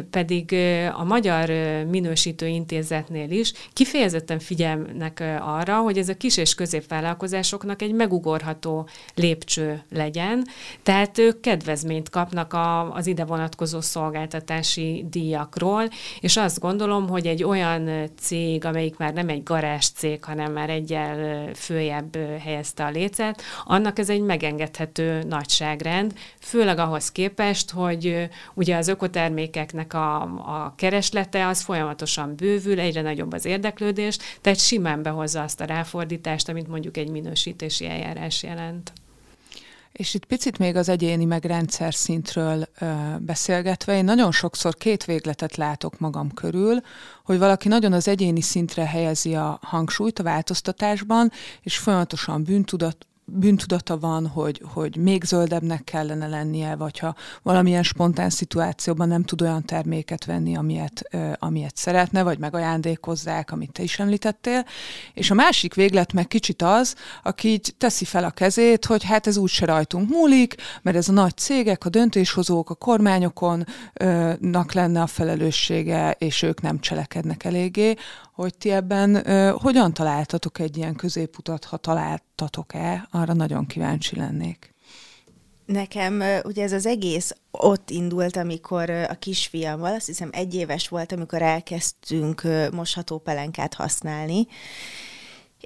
[0.09, 0.55] pedig
[0.93, 1.49] a Magyar
[1.89, 9.83] Minősítő Intézetnél is kifejezetten figyelnek arra, hogy ez a kis és középvállalkozásoknak egy megugorható lépcső
[9.89, 10.47] legyen,
[10.83, 15.87] tehát ők kedvezményt kapnak a, az ide vonatkozó szolgáltatási díjakról,
[16.19, 20.69] és azt gondolom, hogy egy olyan cég, amelyik már nem egy garázs cég, hanem már
[20.69, 28.75] egyel följebb helyezte a lécet, annak ez egy megengedhető nagyságrend, főleg ahhoz képest, hogy ugye
[28.77, 35.41] az ökotermékeknek a, a kereslete az folyamatosan bővül, egyre nagyobb az érdeklődés, tehát simán behozza
[35.41, 38.93] azt a ráfordítást, amit mondjuk egy minősítési eljárás jelent.
[39.93, 42.85] És itt picit még az egyéni meg rendszer szintről ö,
[43.19, 46.81] beszélgetve, én nagyon sokszor két végletet látok magam körül,
[47.23, 51.31] hogy valaki nagyon az egyéni szintre helyezi a hangsúlyt a változtatásban,
[51.61, 58.29] és folyamatosan bűntudat, bűntudata van, hogy, hogy még zöldebbnek kellene lennie, vagy ha valamilyen spontán
[58.29, 61.09] szituációban nem tud olyan terméket venni, amilyet,
[61.39, 64.65] amilyet szeretne, vagy megajándékozzák, amit te is említettél.
[65.13, 69.27] És a másik véglet meg kicsit az, aki így teszi fel a kezét, hogy hát
[69.27, 75.07] ez úgyse rajtunk múlik, mert ez a nagy cégek, a döntéshozók, a kormányoknak lenne a
[75.07, 77.95] felelőssége, és ők nem cselekednek eléggé,
[78.33, 84.73] hogy ti ebben ö, hogyan találtatok egy ilyen középutat, ha találtatok-e, arra nagyon kíváncsi lennék.
[85.65, 91.11] Nekem ugye ez az egész ott indult, amikor a kisfiammal, azt hiszem egy éves volt,
[91.11, 94.47] amikor elkezdtünk mosható pelenkát használni,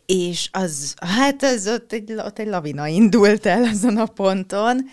[0.06, 4.90] és az, hát az ott egy, ott egy lavina indult el azon a ponton,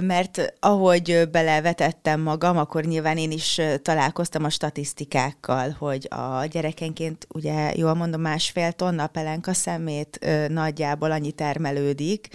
[0.00, 7.72] mert ahogy belevetettem magam, akkor nyilván én is találkoztam a statisztikákkal, hogy a gyerekenként, ugye
[7.76, 12.28] jól mondom, másfél tonna pelenka szemét nagyjából annyi termelődik,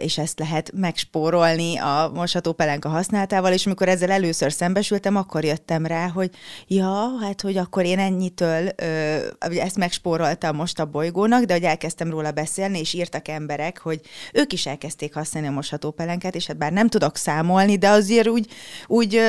[0.00, 5.86] és ezt lehet megspórolni a mosható pelenka használatával, és amikor ezzel először szembesültem, akkor jöttem
[5.86, 6.30] rá, hogy
[6.66, 8.68] ja, hát hogy akkor én ennyitől
[9.38, 14.00] ezt megspóroltam most a bolygónak, de hogy elkezdtem róla beszélni, és írtak emberek, hogy
[14.32, 18.28] ők is elkezdték használni a mosható pelenkát, és hát bár nem tudok számolni, de azért
[18.28, 18.48] úgy,
[18.86, 19.20] úgy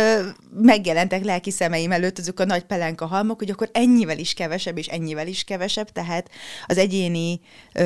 [0.53, 4.87] megjelentek lelki szemeim előtt azok a nagy pelenka halmok, hogy akkor ennyivel is kevesebb, és
[4.87, 6.29] ennyivel is kevesebb, tehát
[6.65, 7.39] az egyéni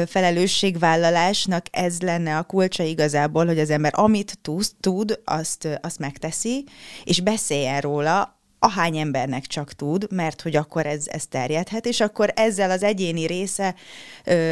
[0.07, 4.37] felelősségvállalásnak ez lenne a kulcsa igazából, hogy az ember amit
[4.79, 6.65] tud, azt, azt megteszi,
[7.03, 12.31] és beszéljen róla, ahány embernek csak tud, mert hogy akkor ez, ez terjedhet, és akkor
[12.35, 13.75] ezzel az egyéni része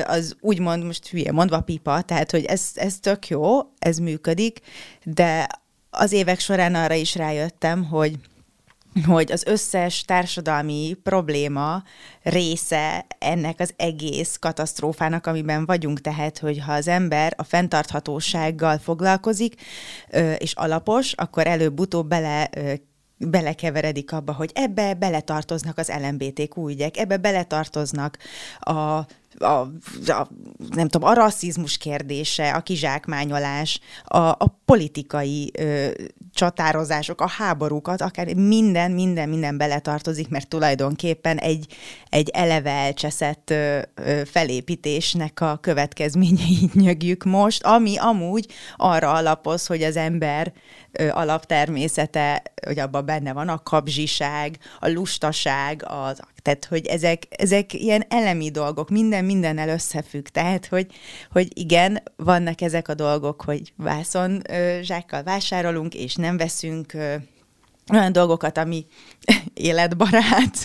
[0.06, 4.60] az úgymond, most hülye mondva pipa, tehát hogy ez, ez tök jó, ez működik,
[5.04, 5.48] de
[5.90, 8.20] az évek során arra is rájöttem, hogy
[9.06, 11.84] hogy az összes társadalmi probléma
[12.24, 19.62] része ennek az egész katasztrófának, amiben vagyunk, tehát, hogy ha az ember a fenntarthatósággal foglalkozik,
[20.38, 22.50] és alapos, akkor előbb-utóbb bele
[23.20, 28.18] belekeveredik abba, hogy ebbe beletartoznak az LMBTQ ügyek, ebbe beletartoznak
[28.60, 29.06] a
[29.40, 29.60] a,
[30.08, 30.28] a,
[30.70, 35.90] nem tudom, a rasszizmus kérdése, a kizsákmányolás, a, a politikai ö,
[36.34, 41.74] csatározások, a háborúkat, akár minden, minden, minden beletartozik, mert tulajdonképpen egy,
[42.10, 49.84] egy eleve elcseszett ö, ö, felépítésnek a következményeit nyögjük most, ami amúgy arra alapoz, hogy
[49.84, 50.54] az ember
[50.92, 57.74] ö, alaptermészete, hogy abban benne van a kapzsiság, a lustaság, az tehát, hogy ezek, ezek
[57.74, 60.28] ilyen elemi dolgok, minden mindennel összefügg.
[60.28, 60.88] Tehát, hogy,
[61.32, 66.94] hogy igen, vannak ezek a dolgok, hogy vászon ö, zsákkal vásárolunk, és nem veszünk
[67.94, 68.86] olyan dolgokat, ami
[69.54, 70.64] életbarát,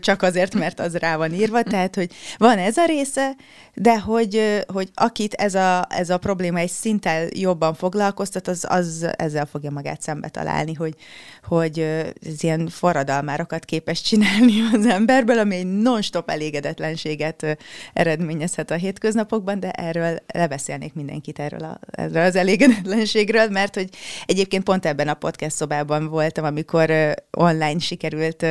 [0.00, 3.36] csak azért, mert az rá van írva, tehát, hogy van ez a része,
[3.74, 9.06] de hogy, hogy akit ez a, ez a probléma egy szinten jobban foglalkoztat, az, az
[9.16, 10.94] ezzel fogja magát szembe találni, hogy,
[11.42, 11.78] hogy
[12.26, 17.58] ez ilyen forradalmárokat képes csinálni az emberből, ami egy non-stop elégedetlenséget
[17.92, 23.88] eredményezhet a hétköznapokban, de erről lebeszélnék mindenkit erről, a, erről az elégedetlenségről, mert hogy
[24.26, 28.46] egyébként pont ebben a podcast szobában voltam, amikor online sikerült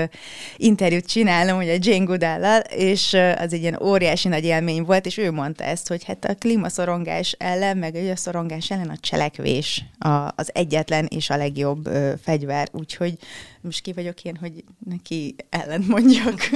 [0.56, 5.32] interjút csinálnom, ugye Jane Goodall-al, és az egy ilyen óriási nagy élmény volt, és ő
[5.32, 9.86] mondta ezt, hogy hát a klímaszorongás ellen, meg a szorongás ellen a cselekvés
[10.36, 13.18] az egyetlen és a legjobb ö, fegyver, úgyhogy
[13.62, 16.50] most ki vagyok én, hogy neki ellent mondjak.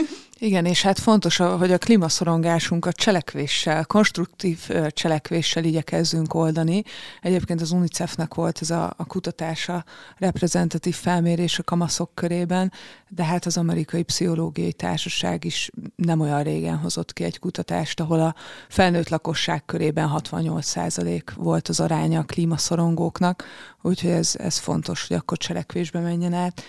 [0.43, 6.83] Igen, és hát fontos, hogy a klímaszorongásunkat cselekvéssel, konstruktív cselekvéssel igyekezzünk oldani.
[7.21, 9.85] Egyébként az UNICEF-nek volt ez a, a kutatása,
[10.17, 12.71] reprezentatív felmérés a kamaszok körében,
[13.09, 18.19] de hát az Amerikai Pszichológiai Társaság is nem olyan régen hozott ki egy kutatást, ahol
[18.19, 18.35] a
[18.69, 23.43] felnőtt lakosság körében 68% volt az aránya a klímaszorongóknak,
[23.81, 26.63] úgyhogy ez, ez fontos, hogy akkor cselekvésbe menjen át.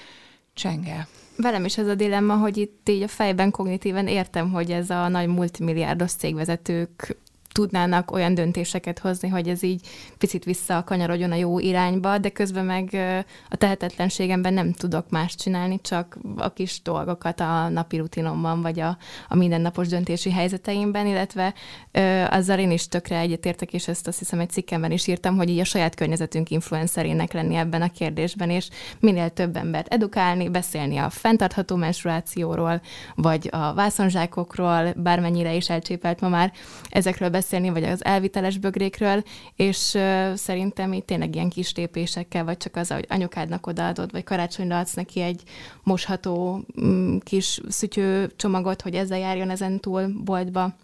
[0.54, 1.08] Csenge.
[1.36, 5.08] Velem is ez a dilemma, hogy itt így a fejben kognitíven értem, hogy ez a
[5.08, 7.16] nagy multimilliárdos cégvezetők
[7.52, 9.88] tudnának olyan döntéseket hozni, hogy ez így
[10.18, 12.90] picit visszakanyarodjon a jó irányba, de közben meg
[13.48, 18.96] a tehetetlenségemben nem tudok más csinálni, csak a kis dolgokat a napi rutinomban, vagy a,
[19.28, 21.54] a mindennapos döntési helyzeteimben, illetve
[21.90, 25.48] ö, azzal én is tökre egyetértek, és ezt azt hiszem egy cikkemben is írtam, hogy
[25.48, 28.68] így a saját környezetünk influencerének lenni ebben a kérdésben, és
[29.00, 32.80] minél több embert edukálni, beszélni a fenntartható menstruációról,
[33.14, 36.52] vagy a vászonzsákokról, bármennyire is elcsépelt ma már
[36.88, 39.22] ezekről beszélni, vagy az elviteles bögrékről,
[39.56, 44.24] és uh, szerintem itt tényleg ilyen kis lépésekkel, vagy csak az, hogy anyukádnak odaadod, vagy
[44.24, 45.42] karácsonyra adsz neki egy
[45.82, 50.74] mosható um, kis szütyő csomagot, hogy ezzel járjon ezen túl boltba,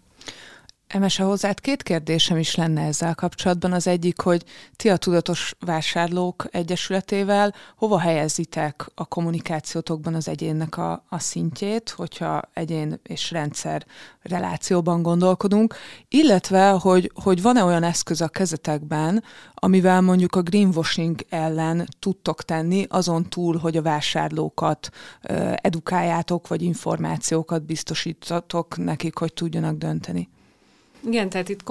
[0.89, 3.73] Emese hozzád két kérdésem is lenne ezzel kapcsolatban.
[3.73, 4.43] Az egyik, hogy
[4.75, 12.41] ti a Tudatos Vásárlók Egyesületével hova helyezitek a kommunikációtokban az egyénnek a, a szintjét, hogyha
[12.53, 13.85] egyén és rendszer
[14.21, 15.75] relációban gondolkodunk,
[16.07, 19.23] illetve, hogy, hogy van-e olyan eszköz a kezetekben,
[19.53, 24.89] amivel mondjuk a greenwashing ellen tudtok tenni, azon túl, hogy a vásárlókat
[25.55, 30.29] edukáljátok, vagy információkat biztosítatok nekik, hogy tudjanak dönteni.
[31.05, 31.63] Igen, tehát itt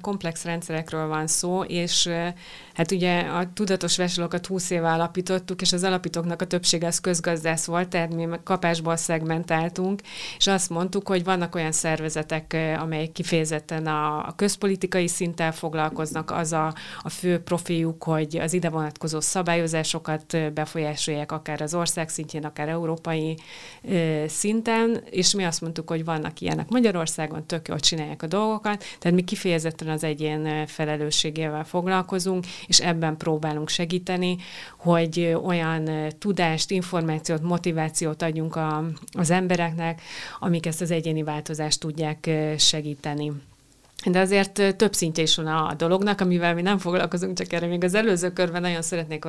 [0.00, 2.10] komplex rendszerekről van szó, és
[2.78, 7.66] hát ugye a tudatos vásárlókat 20 éve alapítottuk, és az alapítóknak a többsége az közgazdász
[7.66, 10.00] volt, tehát mi kapásból szegmentáltunk,
[10.36, 16.52] és azt mondtuk, hogy vannak olyan szervezetek, amelyek kifejezetten a, a közpolitikai szinten foglalkoznak, az
[16.52, 22.68] a, a fő profiuk, hogy az ide vonatkozó szabályozásokat befolyásolják akár az ország szintjén, akár
[22.68, 23.36] európai
[24.26, 29.16] szinten, és mi azt mondtuk, hogy vannak ilyenek Magyarországon, tök jól csinálják a dolgokat, tehát
[29.16, 34.36] mi kifejezetten az egyén felelősségével foglalkozunk, és ebben próbálunk segíteni,
[34.76, 40.00] hogy olyan tudást, információt, motivációt adjunk a, az embereknek,
[40.38, 43.32] amik ezt az egyéni változást tudják segíteni.
[44.06, 47.84] De azért több szintje is van a dolognak, amivel mi nem foglalkozunk, csak erre még
[47.84, 49.24] az előző körben nagyon szeretnék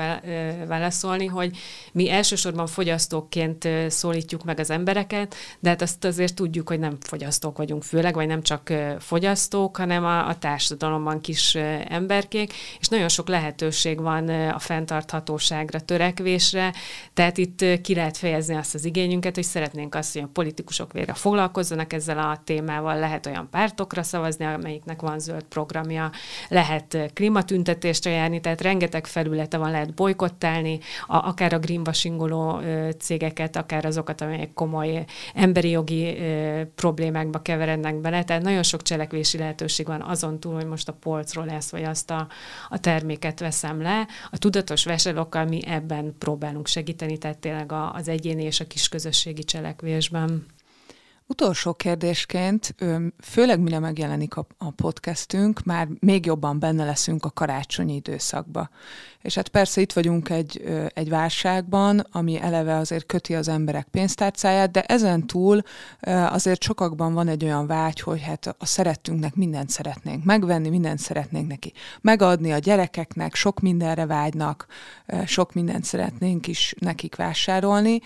[0.68, 1.58] válaszolni, hogy
[1.92, 7.58] mi elsősorban fogyasztóként szólítjuk meg az embereket, de hát azt azért tudjuk, hogy nem fogyasztók
[7.58, 11.56] vagyunk főleg, vagy nem csak fogyasztók, hanem a, a társadalomban kis
[11.88, 16.74] emberkék, és nagyon sok lehetőség van a fenntarthatóságra, törekvésre,
[17.14, 21.14] tehát itt ki lehet fejezni azt az igényünket, hogy szeretnénk azt, hogy a politikusok végre
[21.14, 26.12] foglalkozzanak ezzel a témával, lehet olyan pártokra szavazni, amelyiknek van zöld programja,
[26.48, 32.62] lehet klímatüntetésre járni, tehát rengeteg felülete van, lehet bolykottálni, a, akár a greenwashingoló
[33.00, 36.18] cégeket, akár azokat, amelyek komoly emberi jogi
[36.76, 41.46] problémákba keverednek bele, tehát nagyon sok cselekvési lehetőség van azon túl, hogy most a polcról
[41.46, 42.28] lesz, vagy azt a,
[42.70, 44.08] a terméket veszem le.
[44.32, 50.46] A tudatos vásárlókkal mi ebben próbálunk segíteni, tehát tényleg az egyéni és a kisközösségi cselekvésben.
[51.32, 52.76] Utolsó kérdésként,
[53.22, 58.70] főleg mire megjelenik a, podcastünk, már még jobban benne leszünk a karácsonyi időszakba.
[59.22, 60.64] És hát persze itt vagyunk egy,
[60.94, 65.62] egy válságban, ami eleve azért köti az emberek pénztárcáját, de ezen túl
[66.30, 71.48] azért sokakban van egy olyan vágy, hogy hát a szerettünknek mindent szeretnénk megvenni, mindent szeretnénk
[71.48, 74.66] neki megadni a gyerekeknek, sok mindenre vágynak,
[75.26, 78.02] sok mindent szeretnénk is nekik vásárolni,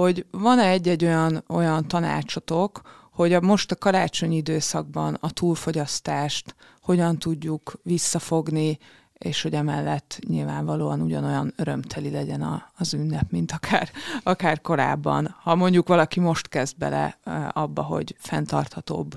[0.00, 2.80] hogy van-e egy-egy olyan, olyan tanácsotok,
[3.12, 8.78] hogy a most a karácsonyi időszakban a túlfogyasztást hogyan tudjuk visszafogni,
[9.12, 13.90] és hogy emellett nyilvánvalóan ugyanolyan örömteli legyen a, az ünnep, mint akár,
[14.22, 15.34] akár korábban.
[15.42, 17.18] Ha mondjuk valaki most kezd bele
[17.52, 19.16] abba, hogy fenntarthatóbb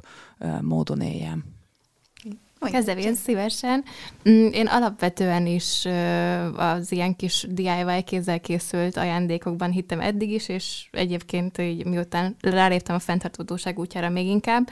[0.62, 1.59] módon éljen.
[2.60, 3.84] Kezdem én szívesen.
[4.30, 5.86] Mm, én alapvetően is
[6.56, 12.96] az ilyen kis DIY kézzel készült ajándékokban hittem eddig is, és egyébként így miután ráléptem
[12.96, 14.70] a fenntarthatóság útjára még inkább,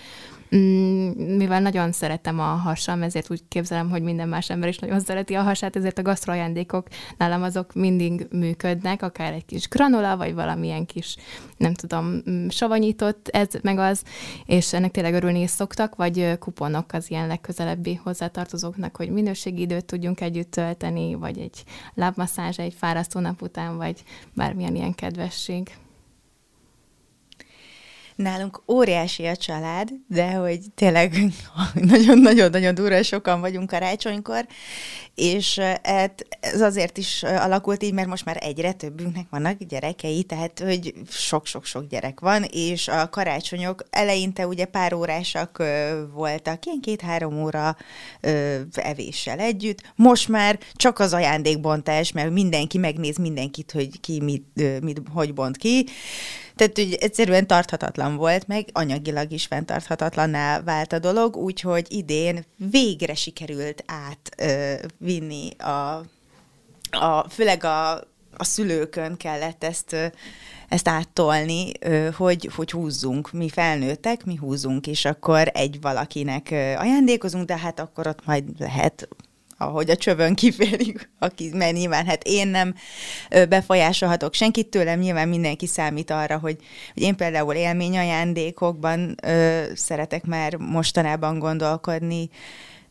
[0.49, 5.33] mivel nagyon szeretem a hasam, ezért úgy képzelem, hogy minden más ember is nagyon szereti
[5.33, 6.87] a hasát, ezért a gasztroajándékok
[7.17, 11.15] nálam azok mindig működnek, akár egy kis granola, vagy valamilyen kis,
[11.57, 14.03] nem tudom, mm, savanyított, ez meg az,
[14.45, 19.85] és ennek tényleg örülni is szoktak, vagy kuponok az ilyen legközelebbi hozzátartozóknak, hogy minőségi időt
[19.85, 25.69] tudjunk együtt tölteni, vagy egy lábmasszázs egy fárasztó nap után, vagy bármilyen ilyen kedvesség.
[28.17, 31.15] Nálunk óriási a család, de hogy tényleg
[31.73, 34.47] nagyon-nagyon-nagyon durva sokan vagyunk karácsonykor,
[35.15, 40.59] és hát ez azért is alakult így, mert most már egyre többünknek vannak gyerekei, tehát
[40.59, 45.63] hogy sok-sok-sok gyerek van, és a karácsonyok eleinte ugye pár órásak
[46.13, 47.77] voltak, ilyen két-három óra
[48.71, 55.01] evéssel együtt, most már csak az ajándékbontás, mert mindenki megnéz mindenkit, hogy ki mit, mit
[55.13, 55.85] hogy bont ki,
[56.57, 63.15] tehát hogy egyszerűen tarthatatlan volt, meg anyagilag is fenntarthatatlanná vált a dolog, úgyhogy idén végre
[63.15, 66.03] sikerült átvinni a,
[66.91, 67.91] a, főleg a,
[68.37, 69.95] a szülőkön kellett ezt
[70.67, 71.71] ezt áttolni,
[72.15, 73.31] hogy, hogy húzzunk.
[73.31, 79.07] Mi felnőttek, mi húzunk, és akkor egy valakinek ajándékozunk, de hát akkor ott majd lehet
[79.57, 82.75] ahogy a csövön kiférik, aki, mert nyilván hát én nem
[83.49, 86.57] befolyásolhatok senkit tőlem, nyilván mindenki számít arra, hogy,
[86.93, 92.29] hogy én például élményajándékokban ö, szeretek már mostanában gondolkodni,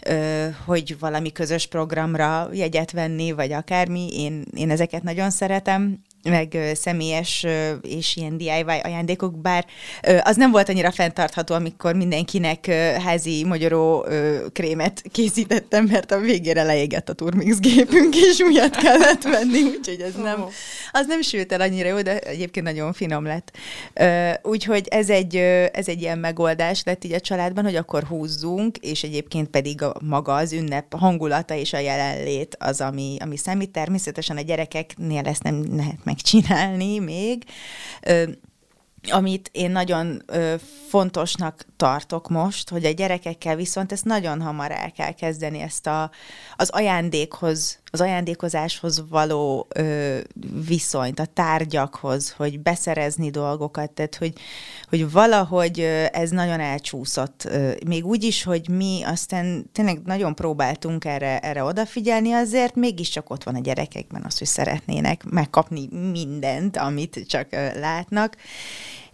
[0.07, 6.59] ö, hogy valami közös programra jegyet venni, vagy akármi, én, én ezeket nagyon szeretem, meg
[6.74, 7.47] személyes
[7.83, 9.66] és ilyen DIY ajándékok, bár
[10.22, 12.66] az nem volt annyira fenntartható, amikor mindenkinek
[13.05, 14.07] házi magyaró
[14.53, 20.14] krémet készítettem, mert a végére leégett a Turmix gépünk, és miatt kellett venni, úgyhogy ez
[20.14, 20.45] nem,
[20.93, 23.57] az nem sült el annyira jó, de egyébként nagyon finom lett.
[24.43, 25.37] Úgyhogy ez egy,
[25.72, 29.95] ez egy ilyen megoldás lett így a családban, hogy akkor húzzunk, és egyébként pedig a
[30.05, 33.70] maga az ünnep hangulata és a jelenlét az, ami, ami számít.
[33.70, 37.45] Természetesen a gyerekeknél ezt nem lehet meg megcsinálni még.
[39.11, 40.23] Amit én nagyon
[40.89, 46.11] fontosnak tartok most, hogy a gyerekekkel viszont ezt nagyon hamar el kell kezdeni, ezt a,
[46.57, 50.19] az ajándékhoz, az ajándékozáshoz való ö,
[50.67, 54.33] viszonyt, a tárgyakhoz, hogy beszerezni dolgokat, tehát hogy,
[54.89, 55.81] hogy valahogy
[56.13, 57.49] ez nagyon elcsúszott.
[57.87, 63.43] Még úgy is, hogy mi aztán tényleg nagyon próbáltunk erre, erre odafigyelni, azért mégiscsak ott
[63.43, 68.37] van a gyerekekben az, hogy szeretnének megkapni mindent, amit csak látnak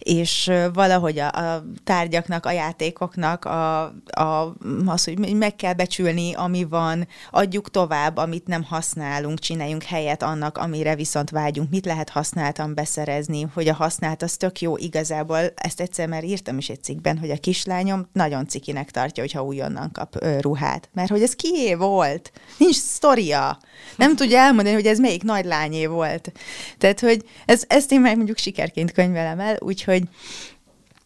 [0.03, 6.63] és valahogy a, a tárgyaknak, a játékoknak a, a, az, hogy meg kell becsülni, ami
[6.63, 12.73] van, adjuk tovább, amit nem használunk, csináljunk helyet annak, amire viszont vágyunk, mit lehet használtan
[12.73, 14.77] beszerezni, hogy a használt az tök jó.
[14.77, 19.43] Igazából, ezt egyszer már írtam is egy cikkben, hogy a kislányom nagyon cikinek tartja, hogyha
[19.43, 23.57] újonnan kap ö, ruhát, mert hogy ez kié volt, nincs sztoria,
[23.95, 26.31] nem tudja elmondani, hogy ez melyik nagy lányé volt.
[26.77, 29.92] Tehát, hogy ez, ezt én meg mondjuk sikerként könyvelem el, úgyhogy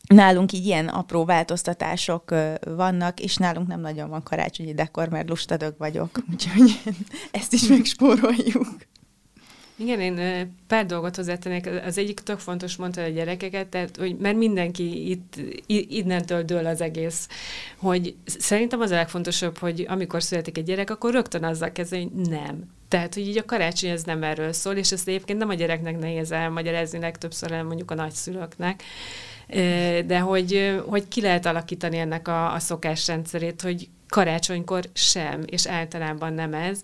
[0.07, 2.33] Nálunk így ilyen apró változtatások
[2.65, 6.79] vannak, és nálunk nem nagyon van karácsonyi dekor, mert lustadok vagyok, úgyhogy
[7.31, 8.67] ezt is megspóroljuk.
[9.79, 11.69] Igen, én pár dolgot hozzátennék.
[11.85, 15.35] Az egyik tök fontos mondta a gyerekeket, tehát, hogy mert mindenki itt,
[15.67, 17.27] innentől dől az egész,
[17.77, 22.27] hogy szerintem az a legfontosabb, hogy amikor születik egy gyerek, akkor rögtön azzal kezdeni, hogy
[22.29, 22.63] nem.
[22.87, 25.99] Tehát, hogy így a karácsony ez nem erről szól, és ezt egyébként nem a gyereknek
[25.99, 28.83] nehéz elmagyarázni, legtöbbször el mondjuk a nagyszülőknek,
[30.05, 36.33] de hogy, hogy ki lehet alakítani ennek a, a szokásrendszerét, hogy karácsonykor sem, és általában
[36.33, 36.81] nem ez,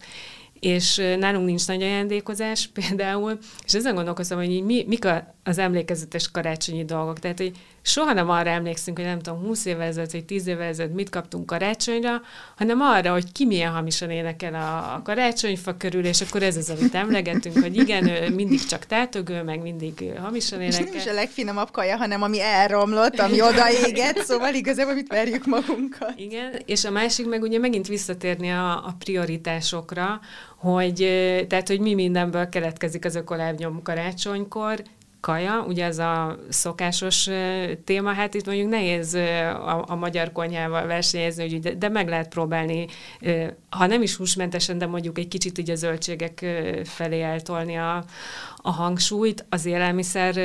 [0.63, 6.31] és nálunk nincs nagy ajándékozás például, és ezen gondolkozom, hogy mi, mik a, az emlékezetes
[6.31, 7.19] karácsonyi dolgok.
[7.19, 10.67] Tehát, hogy soha nem arra emlékszünk, hogy nem tudom, 20 évvel ezelőtt, vagy 10 évvel
[10.67, 12.21] ezelőtt mit kaptunk karácsonyra,
[12.55, 16.69] hanem arra, hogy ki milyen hamisan énekel a, a karácsonyfa körül, és akkor ez az,
[16.69, 20.79] amit emlegetünk, hogy igen, ő mindig csak tátögő, meg mindig hamisan énekel.
[20.79, 25.45] És nem is a legfinomabb kaja, hanem ami elromlott, ami odaégett, szóval igazából mit verjük
[25.45, 26.13] magunkat.
[26.15, 30.19] Igen, és a másik meg ugye megint visszatérni a, a prioritásokra,
[30.63, 30.95] hogy,
[31.49, 34.83] tehát, hogy mi mindenből keletkezik az ökolábnyom karácsonykor,
[35.23, 37.29] kaja, ugye ez a szokásos
[37.83, 42.87] téma, hát itt mondjuk nehéz a, a magyar konyhával versenyezni, de, de meg lehet próbálni,
[43.69, 46.45] ha nem is húsmentesen, de mondjuk egy kicsit így a zöldségek
[46.83, 48.03] felé eltolni a,
[48.65, 50.35] a hangsúlyt, az élelmiszer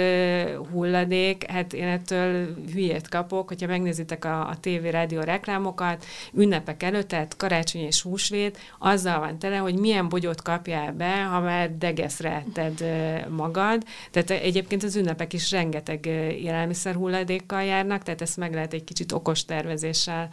[0.71, 7.09] hulladék, hát én ettől hülyét kapok, hogyha megnézitek a, a TV, rádió reklámokat, ünnepek előtt,
[7.09, 12.31] tehát karácsony és húsvét, azzal van tele, hogy milyen bogyót kapjál be, ha már degeszre
[12.47, 12.85] etted
[13.31, 13.85] magad.
[14.11, 16.07] Tehát egyébként az ünnepek is rengeteg
[16.43, 20.29] élelmiszer hulladékkal járnak, tehát ezt meg lehet egy kicsit okos tervezéssel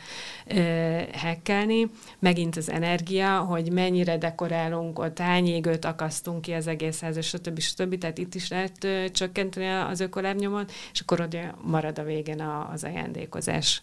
[1.11, 1.89] hekkelni.
[2.19, 7.59] Megint az energia, hogy mennyire dekorálunk, ott hány akasztunk ki az egészhez, és stb.
[7.59, 7.97] stb stb.
[7.97, 12.84] Tehát itt is lehet csökkenteni az ökolábnyomot, és akkor ott marad a végén a, az
[12.84, 13.82] ajándékozás.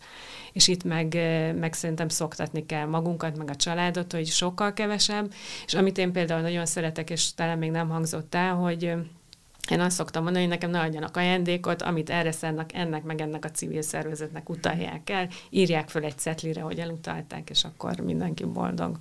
[0.53, 1.15] És itt meg,
[1.59, 5.33] meg szerintem szoktatni kell magunkat, meg a családot, hogy sokkal kevesebb,
[5.67, 8.95] és amit én például nagyon szeretek, és talán még nem hangzott el, hogy
[9.71, 13.45] Én azt szoktam mondani, hogy nekem ne adjanak ajándékot, amit erre szánnak ennek, meg ennek
[13.45, 18.99] a civil szervezetnek utalják el, írják föl egy cetlire, hogy elutalták, és akkor mindenki boldog.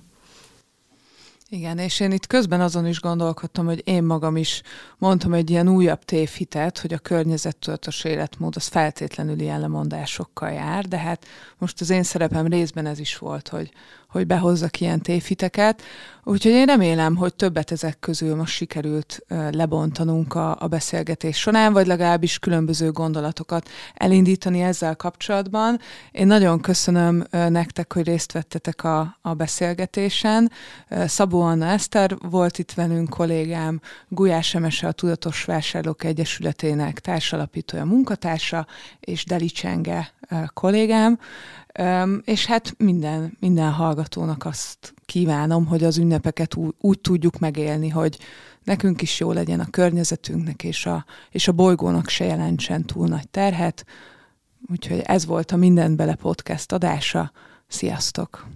[1.54, 4.62] Igen, és én itt közben azon is gondolkodtam, hogy én magam is
[4.98, 10.98] mondtam egy ilyen újabb tévhitet, hogy a környezettudatos életmód az feltétlenül ilyen lemondásokkal jár, de
[10.98, 11.26] hát
[11.58, 13.70] most az én szerepem részben ez is volt, hogy,
[14.12, 15.82] hogy behozzak ilyen tévhiteket.
[16.24, 21.86] Úgyhogy én remélem, hogy többet ezek közül most sikerült lebontanunk a, a beszélgetés során, vagy
[21.86, 25.78] legalábbis különböző gondolatokat elindítani ezzel kapcsolatban.
[26.10, 30.50] Én nagyon köszönöm nektek, hogy részt vettetek a, a beszélgetésen.
[31.06, 38.66] Szabó Anna Eszter volt itt velünk, kollégám, Gulyás Emese, a Tudatos Vásárlók Egyesületének társalapítója, munkatársa,
[39.00, 40.12] és Deli Csenge
[40.54, 41.18] kollégám.
[42.24, 48.18] És hát minden, minden hallgatónak azt kívánom, hogy az ünnepeket úgy, úgy tudjuk megélni, hogy
[48.64, 53.28] nekünk is jó legyen a környezetünknek, és a, és a bolygónak se jelentsen túl nagy
[53.28, 53.84] terhet.
[54.70, 57.32] Úgyhogy ez volt a Minden Bele podcast adása.
[57.66, 58.46] Sziasztok!